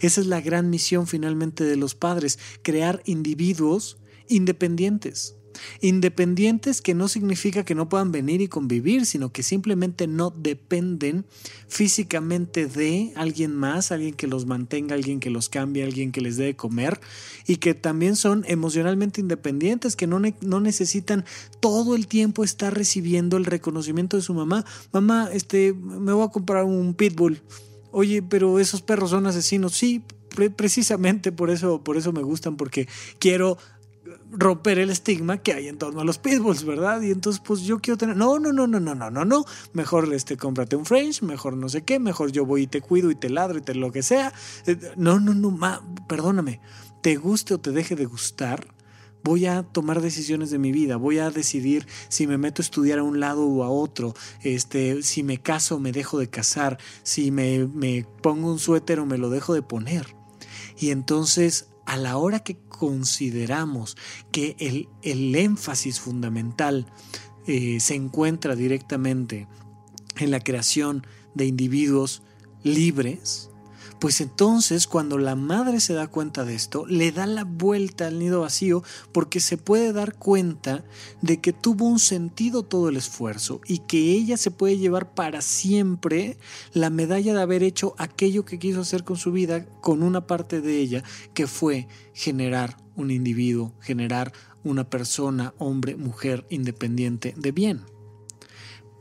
[0.00, 3.97] Esa es la gran misión finalmente de los padres, crear individuos
[4.28, 5.34] independientes.
[5.80, 11.24] Independientes que no significa que no puedan venir y convivir, sino que simplemente no dependen
[11.68, 16.36] físicamente de alguien más, alguien que los mantenga, alguien que los cambie, alguien que les
[16.36, 17.00] dé de comer,
[17.46, 21.24] y que también son emocionalmente independientes, que no, no necesitan
[21.60, 24.64] todo el tiempo estar recibiendo el reconocimiento de su mamá.
[24.92, 27.40] Mamá, este, me voy a comprar un pitbull.
[27.90, 29.72] Oye, pero esos perros son asesinos.
[29.72, 30.02] Sí,
[30.56, 32.86] precisamente por eso, por eso me gustan, porque
[33.18, 33.58] quiero
[34.30, 37.00] romper el estigma que hay en torno a los pitbulls, ¿verdad?
[37.02, 40.12] Y entonces, pues yo quiero tener, no, no, no, no, no, no, no, no, mejor
[40.12, 43.14] este, cómprate un French, mejor no sé qué, mejor yo voy y te cuido y
[43.14, 44.32] te ladro y te lo que sea.
[44.66, 46.60] Eh, no, no, no, ma, perdóname,
[47.02, 48.74] te guste o te deje de gustar,
[49.24, 52.98] voy a tomar decisiones de mi vida, voy a decidir si me meto a estudiar
[52.98, 56.78] a un lado o a otro, este, si me caso o me dejo de casar,
[57.02, 60.16] si me, me pongo un suéter o me lo dejo de poner.
[60.78, 63.96] Y entonces a la hora que consideramos
[64.32, 66.86] que el, el énfasis fundamental
[67.46, 69.46] eh, se encuentra directamente
[70.16, 72.22] en la creación de individuos
[72.62, 73.50] libres,
[73.98, 78.18] pues entonces cuando la madre se da cuenta de esto, le da la vuelta al
[78.18, 78.82] nido vacío
[79.12, 80.84] porque se puede dar cuenta
[81.20, 85.40] de que tuvo un sentido todo el esfuerzo y que ella se puede llevar para
[85.40, 86.38] siempre
[86.72, 90.60] la medalla de haber hecho aquello que quiso hacer con su vida con una parte
[90.60, 91.02] de ella
[91.34, 94.32] que fue generar un individuo, generar
[94.64, 97.82] una persona, hombre, mujer independiente de bien.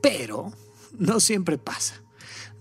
[0.01, 0.53] Pero
[0.97, 2.01] no siempre pasa.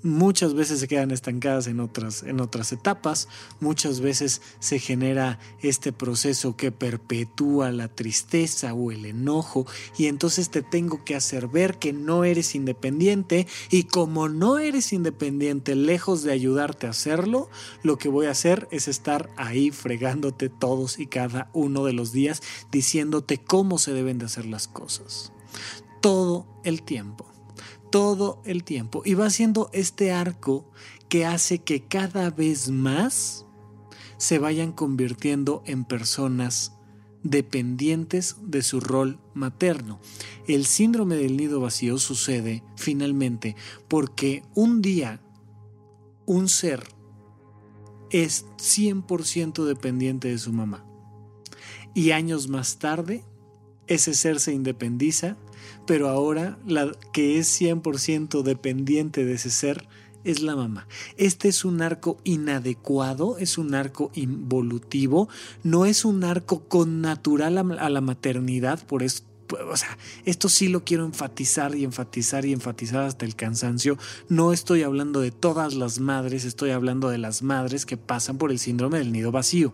[0.03, 3.29] Muchas veces se quedan estancadas en otras, en otras etapas,
[3.61, 9.67] muchas veces se genera este proceso que perpetúa la tristeza o el enojo.
[9.99, 13.47] Y entonces te tengo que hacer ver que no eres independiente.
[13.71, 17.49] Y como no eres independiente, lejos de ayudarte a hacerlo,
[17.83, 22.13] lo que voy a hacer es estar ahí fregándote todos y cada uno de los
[22.13, 25.33] días diciéndote cómo se deben de hacer las cosas.
[26.01, 27.36] Todo el tiempo
[27.91, 29.03] todo el tiempo.
[29.05, 30.71] Y va siendo este arco
[31.09, 33.47] que hace que cada vez más
[34.19, 36.73] se vayan convirtiendo en personas
[37.23, 40.01] dependientes de su rol materno.
[40.47, 43.57] El síndrome del nido vacío sucede finalmente
[43.89, 45.21] porque un día
[46.25, 46.83] un ser
[48.11, 50.85] es 100% dependiente de su mamá
[51.95, 53.25] y años más tarde
[53.87, 55.37] ese ser se independiza
[55.87, 59.87] pero ahora la que es 100% dependiente de ese ser
[60.25, 60.89] es la mamá.
[61.17, 65.29] Este es un arco inadecuado, es un arco involutivo,
[65.63, 69.23] no es un arco con natural a la maternidad, por eso
[69.55, 73.99] o sea, esto sí lo quiero enfatizar y enfatizar y enfatizar hasta el cansancio.
[74.29, 78.51] No estoy hablando de todas las madres, estoy hablando de las madres que pasan por
[78.51, 79.73] el síndrome del nido vacío.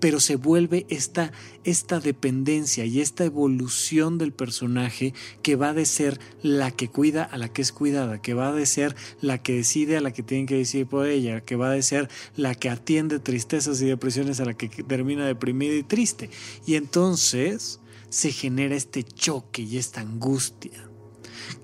[0.00, 1.32] Pero se vuelve esta,
[1.64, 7.38] esta dependencia y esta evolución del personaje que va de ser la que cuida a
[7.38, 10.46] la que es cuidada, que va de ser la que decide a la que tienen
[10.46, 14.44] que decidir por ella, que va de ser la que atiende tristezas y depresiones a
[14.44, 16.30] la que termina deprimida y triste.
[16.66, 17.80] Y entonces
[18.12, 20.86] se genera este choque y esta angustia.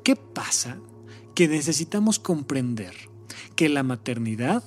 [0.02, 0.80] ¿Qué pasa?
[1.34, 2.94] Que necesitamos comprender
[3.54, 4.64] que la maternidad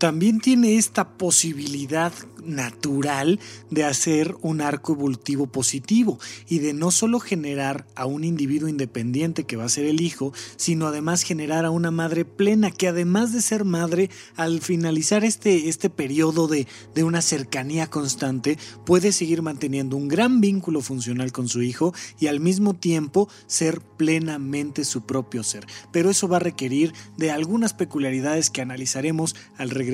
[0.00, 2.10] también tiene esta posibilidad
[2.42, 3.38] natural
[3.68, 9.44] de hacer un arco evolutivo positivo y de no solo generar a un individuo independiente
[9.44, 13.34] que va a ser el hijo, sino además generar a una madre plena que además
[13.34, 19.42] de ser madre, al finalizar este, este periodo de, de una cercanía constante, puede seguir
[19.42, 25.02] manteniendo un gran vínculo funcional con su hijo y al mismo tiempo ser plenamente su
[25.02, 25.66] propio ser.
[25.92, 29.89] Pero eso va a requerir de algunas peculiaridades que analizaremos al regresar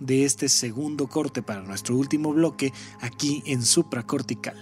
[0.00, 4.56] de este segundo corte para nuestro último bloque aquí en supracortical.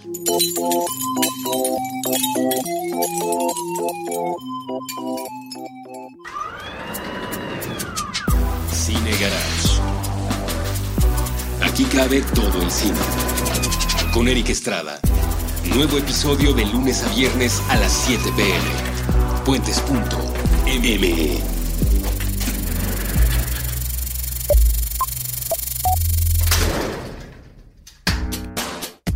[8.71, 9.81] Cine Garage.
[11.63, 12.93] Aquí cabe todo el cine.
[14.13, 14.99] Con Eric Estrada.
[15.75, 18.61] Nuevo episodio de lunes a viernes a las 7 pm.
[19.45, 21.54] Puentes.me.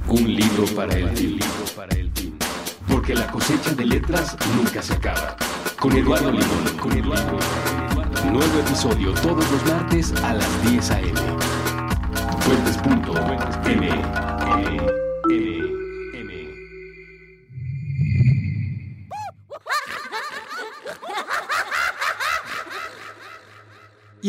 [0.10, 1.40] Un libro para el el
[2.88, 5.38] Porque la cosecha de letras nunca se acaba.
[5.80, 7.38] Con Eduardo Limón, con Eduardo.
[8.32, 11.14] Nuevo episodio todos los martes a las 10 a.m.
[12.40, 13.90] Fuentes.m.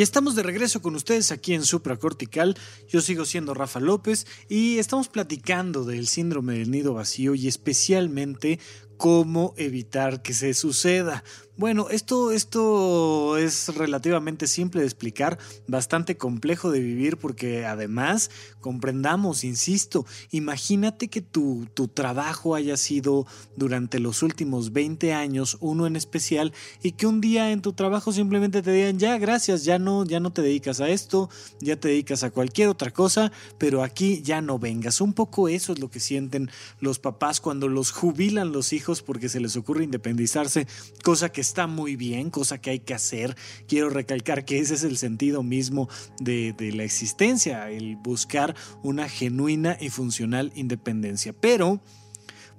[0.00, 2.56] Y estamos de regreso con ustedes aquí en Supracortical.
[2.88, 8.58] Yo sigo siendo Rafa López y estamos platicando del síndrome del nido vacío y especialmente
[8.96, 11.22] cómo evitar que se suceda.
[11.60, 18.30] Bueno, esto, esto es relativamente simple de explicar, bastante complejo de vivir porque además
[18.60, 25.86] comprendamos, insisto, imagínate que tu, tu trabajo haya sido durante los últimos 20 años, uno
[25.86, 29.78] en especial, y que un día en tu trabajo simplemente te digan, ya, gracias, ya
[29.78, 31.28] no, ya no te dedicas a esto,
[31.60, 35.02] ya te dedicas a cualquier otra cosa, pero aquí ya no vengas.
[35.02, 39.28] Un poco eso es lo que sienten los papás cuando los jubilan los hijos porque
[39.28, 40.66] se les ocurre independizarse,
[41.02, 43.36] cosa que está muy bien, cosa que hay que hacer.
[43.66, 45.88] Quiero recalcar que ese es el sentido mismo
[46.20, 51.32] de, la existencia, el buscar una genuina y funcional independencia.
[51.32, 51.80] Pero,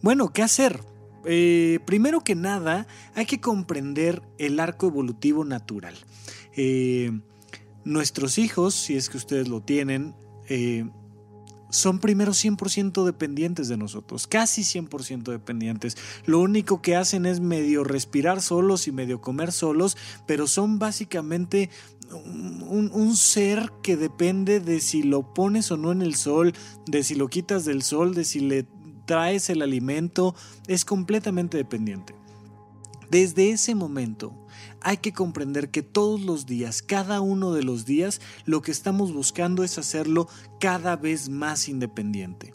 [0.02, 0.82] bueno, ¿qué hacer?
[1.26, 2.86] Eh, primero que nada,
[3.16, 5.96] hay que comprender el arco evolutivo natural.
[6.58, 7.12] Eh,
[7.86, 10.16] nuestros hijos, si es que ustedes lo tienen,
[10.50, 10.86] eh,
[11.72, 15.98] son primero 100% dependientes de nosotros, casi 100% dependientes.
[16.26, 19.98] Lo único que hacen es medio respirar solos y medio comer solos,
[20.28, 21.70] pero son básicamente
[22.12, 26.54] un, un, ser que depende de si lo pones o no en el sol,
[26.86, 28.68] de si lo quitas del sol, de si le
[29.06, 30.36] traes el alimento,
[30.68, 32.16] es completamente dependiente.
[33.10, 34.34] Desde ese momento,
[34.82, 39.14] hay que comprender que todos los días, cada uno de los días, lo que estamos
[39.14, 40.28] buscando es hacerlo
[40.60, 42.54] cada vez más independiente.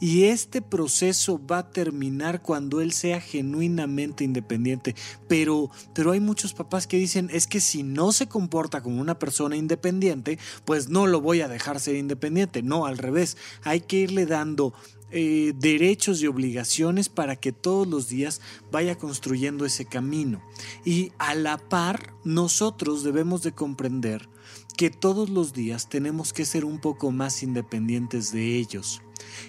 [0.00, 4.94] Y este proceso va a terminar cuando él sea genuinamente independiente.
[5.28, 9.18] Pero, pero hay muchos papás que dicen, es que si no se comporta como una
[9.18, 12.62] persona independiente, pues no lo voy a dejar ser independiente.
[12.62, 14.74] No, al revés, hay que irle dando
[15.16, 18.40] eh, derechos y obligaciones para que todos los días
[18.72, 20.42] vaya construyendo ese camino.
[20.84, 24.28] Y a la par, nosotros debemos de comprender
[24.76, 29.02] que todos los días tenemos que ser un poco más independientes de ellos.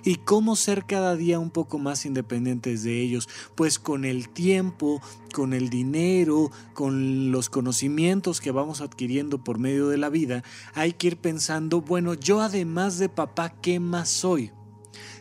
[0.03, 3.27] ¿Y cómo ser cada día un poco más independientes de ellos?
[3.55, 5.01] Pues con el tiempo,
[5.33, 10.43] con el dinero, con los conocimientos que vamos adquiriendo por medio de la vida,
[10.75, 14.51] hay que ir pensando, bueno, yo además de papá, ¿qué más soy?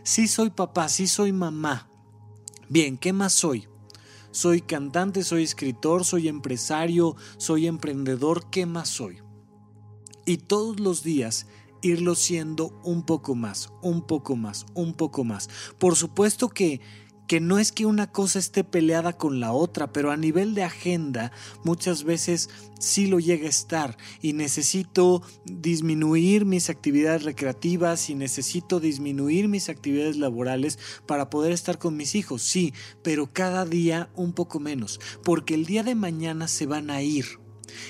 [0.05, 1.89] Sí soy papá, sí soy mamá.
[2.69, 3.67] Bien, ¿qué más soy?
[4.33, 9.23] Soy cantante, soy escritor, soy empresario, soy emprendedor, ¿qué más soy?
[10.27, 11.47] Y todos los días
[11.81, 15.49] irlo siendo un poco más, un poco más, un poco más.
[15.79, 16.83] Por supuesto que
[17.27, 20.65] que no es que una cosa esté peleada con la otra, pero a nivel de
[20.65, 21.33] agenda
[21.65, 23.97] muchas veces sí lo llega a estar.
[24.21, 31.79] Y necesito disminuir mis actividades recreativas y necesito disminuir mis actividades laborales para poder estar
[31.79, 32.73] con mis hijos, sí,
[33.03, 37.39] pero cada día un poco menos, porque el día de mañana se van a ir.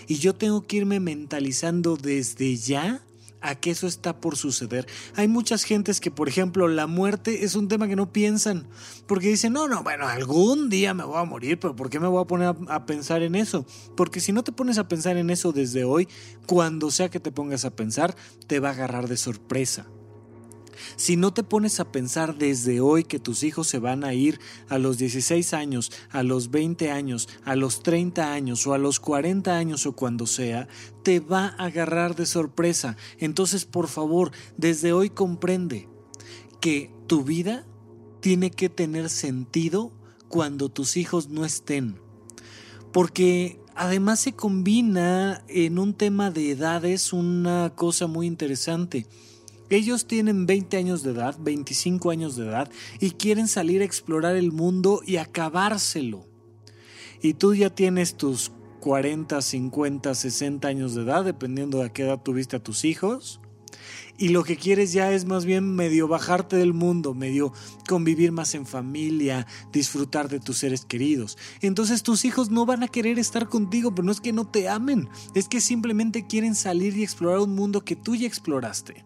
[0.07, 3.05] Y yo tengo que irme mentalizando desde ya
[3.45, 4.87] a que eso está por suceder.
[5.17, 8.67] Hay muchas gentes que, por ejemplo, la muerte es un tema que no piensan,
[9.07, 12.09] porque dicen, no, no, bueno, algún día me voy a morir, pero ¿por qué me
[12.09, 13.67] voy a poner a, a, pensar en eso?
[13.97, 16.09] Porque si no te pones a pensar en eso desde hoy,
[16.47, 18.17] cuando sea que te pongas a pensar,
[18.47, 19.87] te va a agarrar de sorpresa.
[20.97, 24.41] Si no te pones a pensar desde hoy que tus hijos se van a ir
[24.69, 29.01] a los 16 años, a los 20 años, a los 30 años o a los
[29.01, 30.69] 40 años o cuando sea,
[31.03, 32.97] te va a agarrar de sorpresa.
[33.19, 35.89] Entonces, por favor, desde hoy comprende
[36.61, 37.67] que tu vida
[38.21, 39.93] tiene que tener sentido
[40.29, 42.01] cuando tus hijos no estén.
[42.93, 49.07] Porque además se combina en un tema de edades una cosa muy interesante.
[49.75, 52.71] Ellos tienen 20 años de edad, 25 años de edad
[53.01, 56.29] y quieren salir a explorar el mundo y acabárselo.
[57.21, 62.23] Y tú ya tienes tus 40, 50, 60 años de edad, dependiendo de qué edad
[62.23, 63.41] tuviste a tus hijos.
[64.17, 67.53] Y lo que quieres ya es más bien medio bajarte del mundo, medio
[67.89, 71.37] convivir más en familia, disfrutar de tus seres queridos.
[71.63, 74.69] Entonces tus hijos no van a querer estar contigo, pero no es que no te
[74.69, 79.05] amen, es que simplemente quieren salir y explorar un mundo que tú ya exploraste.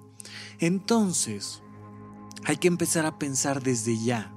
[0.58, 1.62] Entonces,
[2.44, 4.32] hay que empezar a pensar desde ya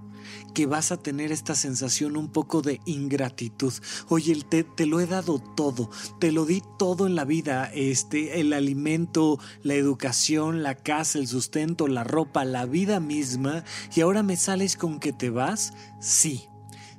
[0.53, 3.73] que vas a tener esta sensación un poco de ingratitud.
[4.09, 5.89] Oye, te, te, lo he dado todo,
[6.19, 11.27] te lo di todo en la vida, este, el alimento, la educación, la casa, el
[11.27, 13.63] sustento, la ropa, la vida misma,
[13.95, 15.73] y ahora me sales con que te vas.
[15.99, 16.47] Sí,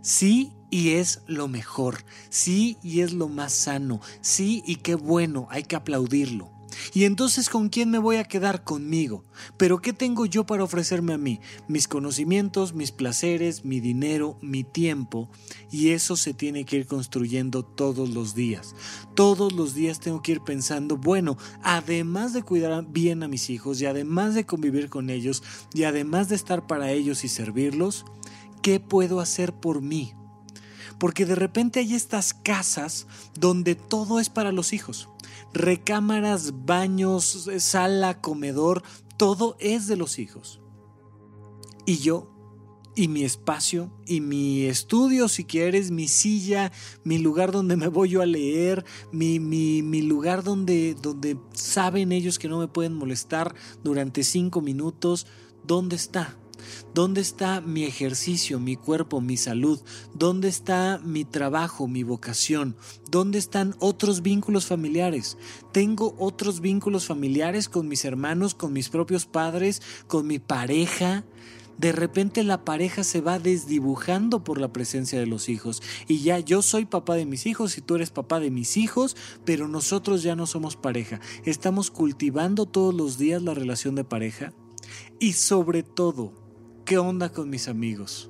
[0.00, 5.46] sí y es lo mejor, sí y es lo más sano, sí y qué bueno,
[5.50, 6.50] hay que aplaudirlo.
[6.92, 8.64] Y entonces, ¿con quién me voy a quedar?
[8.64, 9.24] Conmigo.
[9.56, 11.40] Pero ¿qué tengo yo para ofrecerme a mí?
[11.68, 15.28] Mis conocimientos, mis placeres, mi dinero, mi tiempo.
[15.70, 18.74] Y eso se tiene que ir construyendo todos los días.
[19.14, 23.80] Todos los días tengo que ir pensando, bueno, además de cuidar bien a mis hijos
[23.80, 25.42] y además de convivir con ellos
[25.74, 28.04] y además de estar para ellos y servirlos,
[28.62, 30.14] ¿qué puedo hacer por mí?
[30.98, 35.08] Porque de repente hay estas casas donde todo es para los hijos
[35.52, 38.82] recámaras, baños, sala, comedor,
[39.16, 40.60] todo es de los hijos.
[41.84, 42.32] Y yo,
[42.94, 46.72] y mi espacio, y mi estudio, si quieres, mi silla,
[47.04, 52.12] mi lugar donde me voy yo a leer, mi, mi, mi lugar donde, donde saben
[52.12, 55.26] ellos que no me pueden molestar durante cinco minutos,
[55.64, 56.36] ¿dónde está?
[56.94, 59.80] ¿Dónde está mi ejercicio, mi cuerpo, mi salud?
[60.14, 62.76] ¿Dónde está mi trabajo, mi vocación?
[63.10, 65.38] ¿Dónde están otros vínculos familiares?
[65.72, 71.24] ¿Tengo otros vínculos familiares con mis hermanos, con mis propios padres, con mi pareja?
[71.78, 75.82] de repente la pareja se va desdibujando por la presencia de los hijos.
[76.06, 79.16] Y ya yo soy papá de mis hijos y tú eres papá de mis hijos,
[79.44, 81.20] pero nosotros ya no somos pareja.
[81.44, 84.52] Estamos cultivando todos los días la relación de pareja.
[85.18, 86.32] Y sobre todo,
[86.84, 88.28] ¿Qué onda con mis amigos?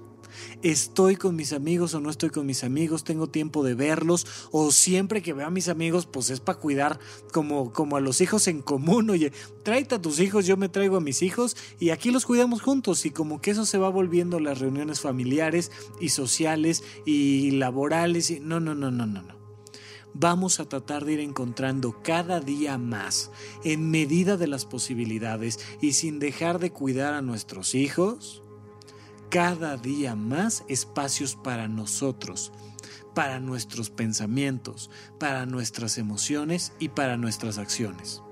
[0.63, 3.05] ¿Estoy con mis amigos o no estoy con mis amigos?
[3.05, 4.27] ¿Tengo tiempo de verlos?
[4.51, 6.99] ¿O siempre que veo a mis amigos, pues es para cuidar
[7.33, 9.11] como, como a los hijos en común?
[9.11, 9.33] Oye,
[9.63, 13.05] tráete a tus hijos, yo me traigo a mis hijos y aquí los cuidamos juntos.
[13.07, 18.41] Y como que eso se va volviendo las reuniones familiares y sociales y laborales.
[18.41, 19.43] No, no, no, no, no, no.
[20.15, 23.31] vamos a tratar de ir encontrando cada día más,
[23.65, 28.42] en medida de las posibilidades y sin dejar de cuidar a nuestros hijos,
[29.33, 32.53] cada día más espacios para nosotros,
[33.15, 38.23] para nuestros pensamientos, para nuestras emociones y para nuestras acciones.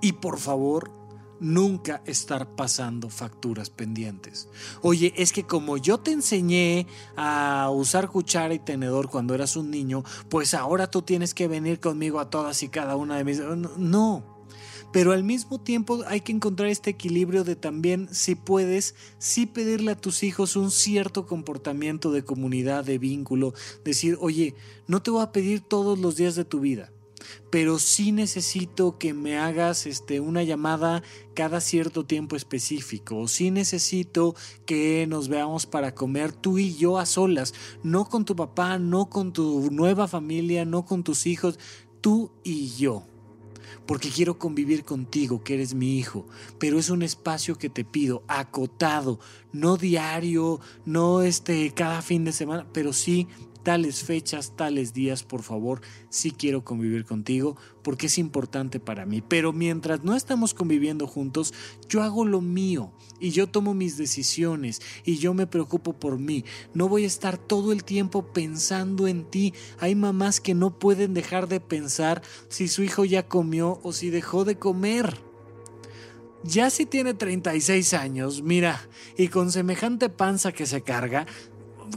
[0.00, 0.90] Y por favor,
[1.38, 4.48] nunca estar pasando facturas pendientes.
[4.82, 9.70] Oye, es que como yo te enseñé a usar cuchara y tenedor cuando eras un
[9.70, 13.40] niño, pues ahora tú tienes que venir conmigo a todas y cada una de mis...
[13.76, 14.37] No.
[14.92, 19.92] Pero al mismo tiempo hay que encontrar este equilibrio de también, si puedes, sí pedirle
[19.92, 23.52] a tus hijos un cierto comportamiento de comunidad, de vínculo,
[23.84, 24.54] decir, oye,
[24.86, 26.90] no te voy a pedir todos los días de tu vida,
[27.50, 31.02] pero sí necesito que me hagas este, una llamada
[31.34, 34.34] cada cierto tiempo específico, o sí necesito
[34.64, 39.10] que nos veamos para comer tú y yo a solas, no con tu papá, no
[39.10, 41.58] con tu nueva familia, no con tus hijos,
[42.00, 43.04] tú y yo.
[43.88, 46.26] Porque quiero convivir contigo, que eres mi hijo,
[46.58, 49.18] pero es un espacio que te pido, acotado,
[49.50, 53.26] no diario, no este cada fin de semana, pero sí
[53.68, 59.20] tales fechas, tales días, por favor, sí quiero convivir contigo porque es importante para mí.
[59.20, 61.52] Pero mientras no estamos conviviendo juntos,
[61.86, 66.46] yo hago lo mío y yo tomo mis decisiones y yo me preocupo por mí.
[66.72, 69.52] No voy a estar todo el tiempo pensando en ti.
[69.78, 74.08] Hay mamás que no pueden dejar de pensar si su hijo ya comió o si
[74.08, 75.20] dejó de comer.
[76.42, 78.88] Ya si tiene 36 años, mira,
[79.18, 81.26] y con semejante panza que se carga,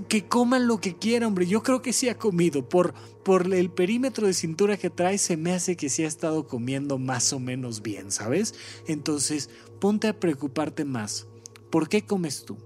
[0.08, 1.48] que coman lo que quiera, hombre.
[1.48, 2.68] Yo creo que sí ha comido.
[2.68, 6.48] Por, por el perímetro de cintura que trae, se me hace que sí ha estado
[6.48, 8.54] comiendo más o menos bien, ¿sabes?
[8.88, 11.28] Entonces, ponte a preocuparte más.
[11.70, 12.58] ¿Por qué comes tú?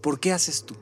[0.00, 0.76] ¿Por qué haces tú?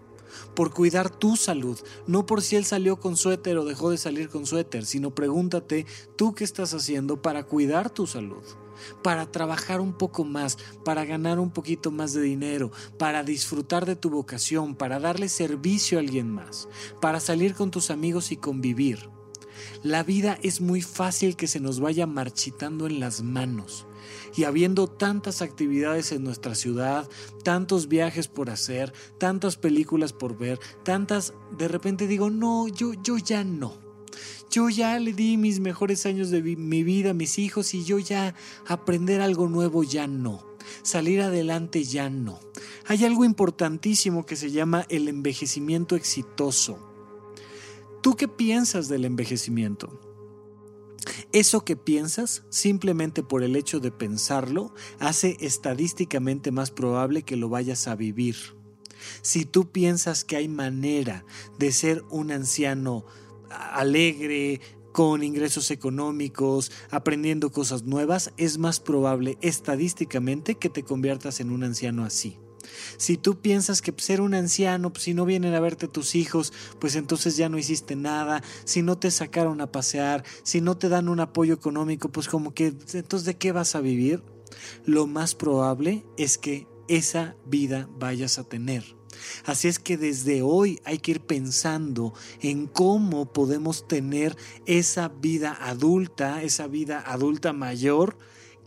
[0.55, 4.28] Por cuidar tu salud, no por si él salió con suéter o dejó de salir
[4.28, 5.86] con suéter, sino pregúntate
[6.16, 8.42] tú qué estás haciendo para cuidar tu salud
[9.03, 13.97] para trabajar un poco más, para ganar un poquito más de dinero, para disfrutar de
[13.97, 16.68] tu vocación, para darle servicio a alguien más,
[17.01, 19.11] para salir con tus amigos y convivir.
[19.83, 23.87] La vida es muy fácil que se nos vaya marchitando en las manos.
[24.37, 27.09] Y habiendo tantas actividades en nuestra ciudad,
[27.45, 33.18] tantos viajes por hacer, tantas películas por ver, tantas, de repente digo, no, yo, yo
[33.18, 33.82] ya no.
[34.53, 37.98] Yo ya le di mis mejores años de mi vida a mis hijos y yo
[37.98, 38.34] ya
[38.66, 40.46] aprender algo nuevo ya no.
[40.82, 42.38] Salir adelante ya no.
[42.86, 46.78] Hay algo importantísimo que se llama el envejecimiento exitoso.
[48.03, 49.98] ¿Tú qué piensas del envejecimiento?
[51.32, 57.48] Eso que piensas, simplemente por el hecho de pensarlo, hace estadísticamente más probable que lo
[57.48, 58.36] vayas a vivir.
[59.22, 61.24] Si tú piensas que hay manera
[61.59, 63.07] de ser un anciano
[63.53, 64.61] alegre,
[64.92, 71.64] con ingresos económicos, aprendiendo cosas nuevas, es más probable estadísticamente que te conviertas en un
[71.64, 72.38] anciano así.
[72.96, 76.53] Si tú piensas que ser un anciano, pues, si no vienen a verte tus hijos,
[76.78, 80.88] pues entonces ya no hiciste nada, si no te sacaron a pasear, si no te
[80.88, 84.22] dan un apoyo económico, pues como que entonces ¿de qué vas a vivir?
[84.84, 88.84] Lo más probable es que esa vida vayas a tener.
[89.45, 94.37] Así es que desde hoy hay que ir pensando en cómo podemos tener
[94.67, 98.17] esa vida adulta, esa vida adulta mayor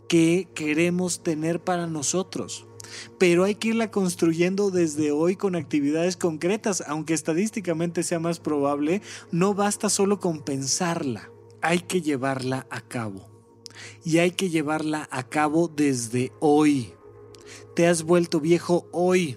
[0.08, 2.66] que queremos tener para nosotros.
[3.18, 9.02] Pero hay que irla construyendo desde hoy con actividades concretas, aunque estadísticamente sea más probable,
[9.30, 11.30] no basta solo con pensarla,
[11.62, 13.28] hay que llevarla a cabo.
[14.04, 16.94] Y hay que llevarla a cabo desde hoy.
[17.74, 19.36] Te has vuelto viejo hoy,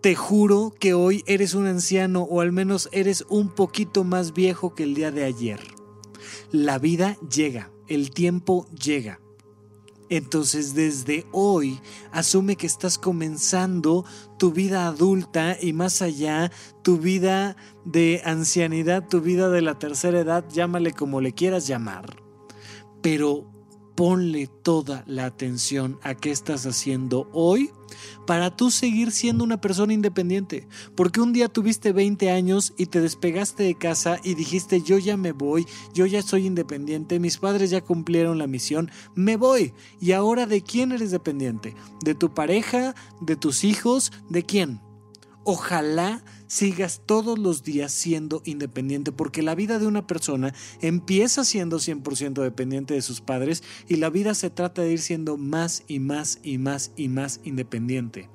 [0.00, 4.74] te juro que hoy eres un anciano o al menos eres un poquito más viejo
[4.74, 5.60] que el día de ayer.
[6.50, 9.20] La vida llega, el tiempo llega.
[10.08, 11.80] Entonces desde hoy
[12.10, 14.04] asume que estás comenzando
[14.38, 16.50] tu vida adulta y más allá,
[16.82, 22.16] tu vida de ancianidad, tu vida de la tercera edad, llámale como le quieras llamar.
[23.02, 23.49] Pero
[24.00, 27.70] ponle toda la atención a qué estás haciendo hoy
[28.26, 30.66] para tú seguir siendo una persona independiente.
[30.96, 35.18] Porque un día tuviste 20 años y te despegaste de casa y dijiste yo ya
[35.18, 39.74] me voy, yo ya soy independiente, mis padres ya cumplieron la misión, me voy.
[40.00, 41.74] ¿Y ahora de quién eres dependiente?
[42.02, 42.94] ¿De tu pareja?
[43.20, 44.12] ¿De tus hijos?
[44.30, 44.80] ¿De quién?
[45.44, 51.78] Ojalá sigas todos los días siendo independiente, porque la vida de una persona empieza siendo
[51.78, 56.00] 100% dependiente de sus padres y la vida se trata de ir siendo más y
[56.00, 58.28] más y más y más independiente.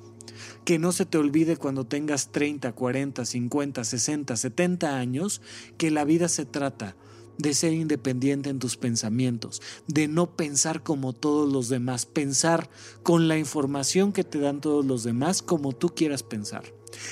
[0.63, 5.41] Que no se te olvide cuando tengas 30, 40, 50, 60, 70 años
[5.77, 6.95] que la vida se trata
[7.37, 12.69] de ser independiente en tus pensamientos, de no pensar como todos los demás, pensar
[13.03, 16.63] con la información que te dan todos los demás como tú quieras pensar.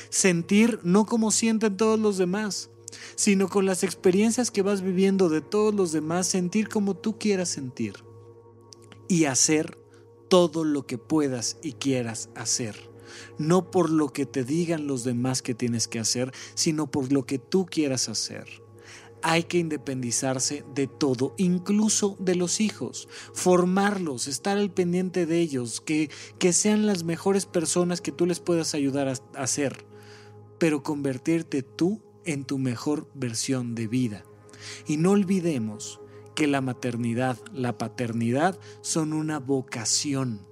[0.09, 2.69] Sentir no como sienten todos los demás,
[3.15, 7.49] sino con las experiencias que vas viviendo de todos los demás, sentir como tú quieras
[7.49, 8.03] sentir.
[9.07, 9.77] Y hacer
[10.29, 12.89] todo lo que puedas y quieras hacer.
[13.37, 17.25] No por lo que te digan los demás que tienes que hacer, sino por lo
[17.25, 18.62] que tú quieras hacer
[19.23, 25.81] hay que independizarse de todo, incluso de los hijos, formarlos, estar al pendiente de ellos,
[25.81, 29.85] que, que sean las mejores personas que tú les puedas ayudar a, a ser,
[30.59, 34.25] pero convertirte tú en tu mejor versión de vida.
[34.87, 35.99] Y no olvidemos
[36.35, 40.45] que la maternidad, la paternidad son una vocación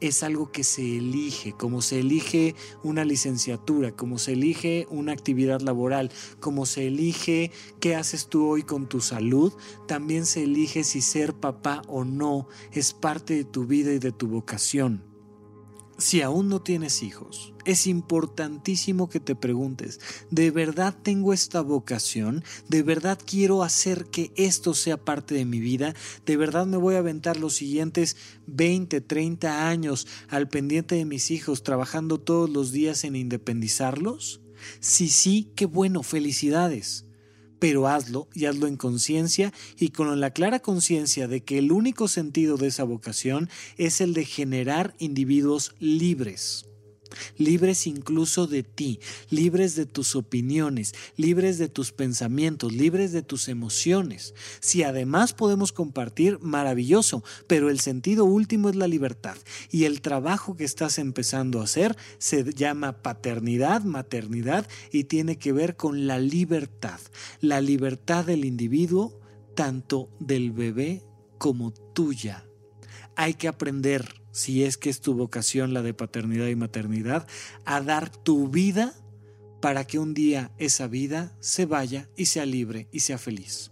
[0.00, 5.60] es algo que se elige, como se elige una licenciatura, como se elige una actividad
[5.60, 9.52] laboral, como se elige qué haces tú hoy con tu salud,
[9.86, 14.12] también se elige si ser papá o no es parte de tu vida y de
[14.12, 15.07] tu vocación.
[16.00, 19.98] Si aún no tienes hijos, es importantísimo que te preguntes,
[20.30, 22.44] ¿de verdad tengo esta vocación?
[22.68, 25.96] ¿De verdad quiero hacer que esto sea parte de mi vida?
[26.24, 31.32] ¿De verdad me voy a aventar los siguientes 20, 30 años al pendiente de mis
[31.32, 34.40] hijos, trabajando todos los días en independizarlos?
[34.78, 37.07] Si sí, qué bueno, felicidades
[37.58, 42.08] pero hazlo y hazlo en conciencia y con la clara conciencia de que el único
[42.08, 46.68] sentido de esa vocación es el de generar individuos libres
[47.36, 49.00] libres incluso de ti,
[49.30, 54.34] libres de tus opiniones, libres de tus pensamientos, libres de tus emociones.
[54.60, 59.36] Si además podemos compartir, maravilloso, pero el sentido último es la libertad
[59.70, 65.52] y el trabajo que estás empezando a hacer se llama paternidad, maternidad y tiene que
[65.52, 67.00] ver con la libertad,
[67.40, 69.20] la libertad del individuo,
[69.54, 71.02] tanto del bebé
[71.38, 72.44] como tuya.
[73.16, 77.26] Hay que aprender si es que es tu vocación la de paternidad y maternidad,
[77.64, 78.94] a dar tu vida
[79.60, 83.70] para que un día esa vida se vaya y sea libre y sea feliz.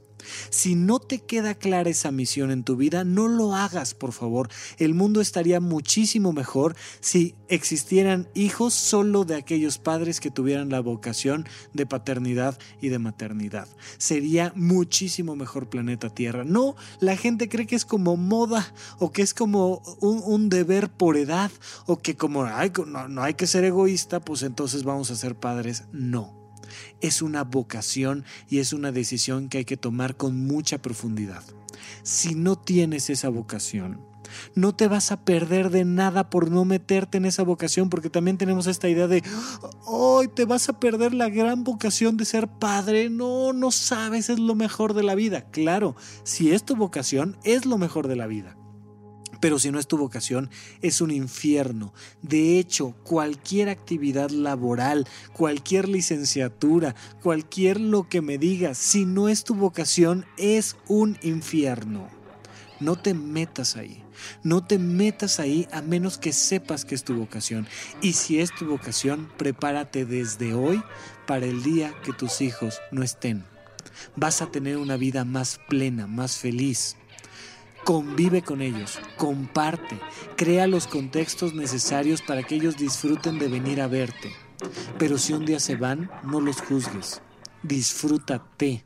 [0.50, 4.48] Si no te queda clara esa misión en tu vida, no lo hagas, por favor.
[4.78, 10.80] El mundo estaría muchísimo mejor si existieran hijos solo de aquellos padres que tuvieran la
[10.80, 13.68] vocación de paternidad y de maternidad.
[13.98, 16.44] Sería muchísimo mejor planeta Tierra.
[16.44, 21.16] No, la gente cree que es como moda o que es como un, deber por
[21.16, 21.50] edad
[21.86, 22.46] o que como
[22.86, 25.84] no, no hay que ser egoísta, pues entonces vamos a ser padres.
[25.92, 26.35] No
[27.00, 31.42] es una vocación y es una decisión que hay que tomar con mucha profundidad.
[32.02, 34.00] Si no tienes esa vocación,
[34.54, 38.38] no te vas a perder de nada por no meterte en esa vocación, porque también
[38.38, 39.22] tenemos esta idea de,
[39.84, 43.10] hoy te vas a perder la gran vocación de ser padre.
[43.10, 45.42] No, no sabes, es lo mejor de la vida.
[45.50, 48.56] Claro, si es tu vocación, es lo mejor de la vida.
[49.46, 50.50] Pero si no es tu vocación,
[50.82, 51.94] es un infierno.
[52.20, 59.44] De hecho, cualquier actividad laboral, cualquier licenciatura, cualquier lo que me digas, si no es
[59.44, 62.08] tu vocación, es un infierno.
[62.80, 64.02] No te metas ahí.
[64.42, 67.68] No te metas ahí a menos que sepas que es tu vocación.
[68.02, 70.82] Y si es tu vocación, prepárate desde hoy
[71.24, 73.44] para el día que tus hijos no estén.
[74.16, 76.96] Vas a tener una vida más plena, más feliz,
[77.86, 80.00] Convive con ellos, comparte,
[80.36, 84.32] crea los contextos necesarios para que ellos disfruten de venir a verte.
[84.98, 87.22] Pero si un día se van, no los juzgues.
[87.62, 88.84] Disfrútate.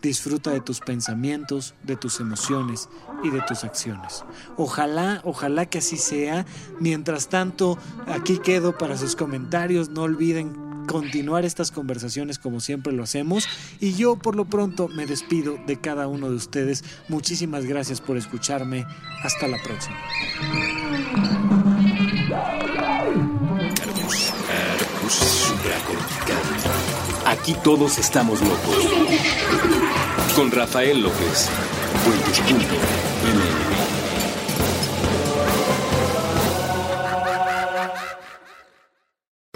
[0.00, 2.88] Disfruta de tus pensamientos, de tus emociones
[3.24, 4.24] y de tus acciones.
[4.56, 6.46] Ojalá, ojalá que así sea.
[6.78, 7.76] Mientras tanto,
[8.06, 9.88] aquí quedo para sus comentarios.
[9.88, 13.48] No olviden continuar estas conversaciones como siempre lo hacemos.
[13.80, 16.84] Y yo por lo pronto me despido de cada uno de ustedes.
[17.08, 18.86] Muchísimas gracias por escucharme.
[19.22, 19.96] Hasta la próxima.
[27.26, 28.76] Aquí todos estamos locos.
[30.34, 31.48] Con Rafael López.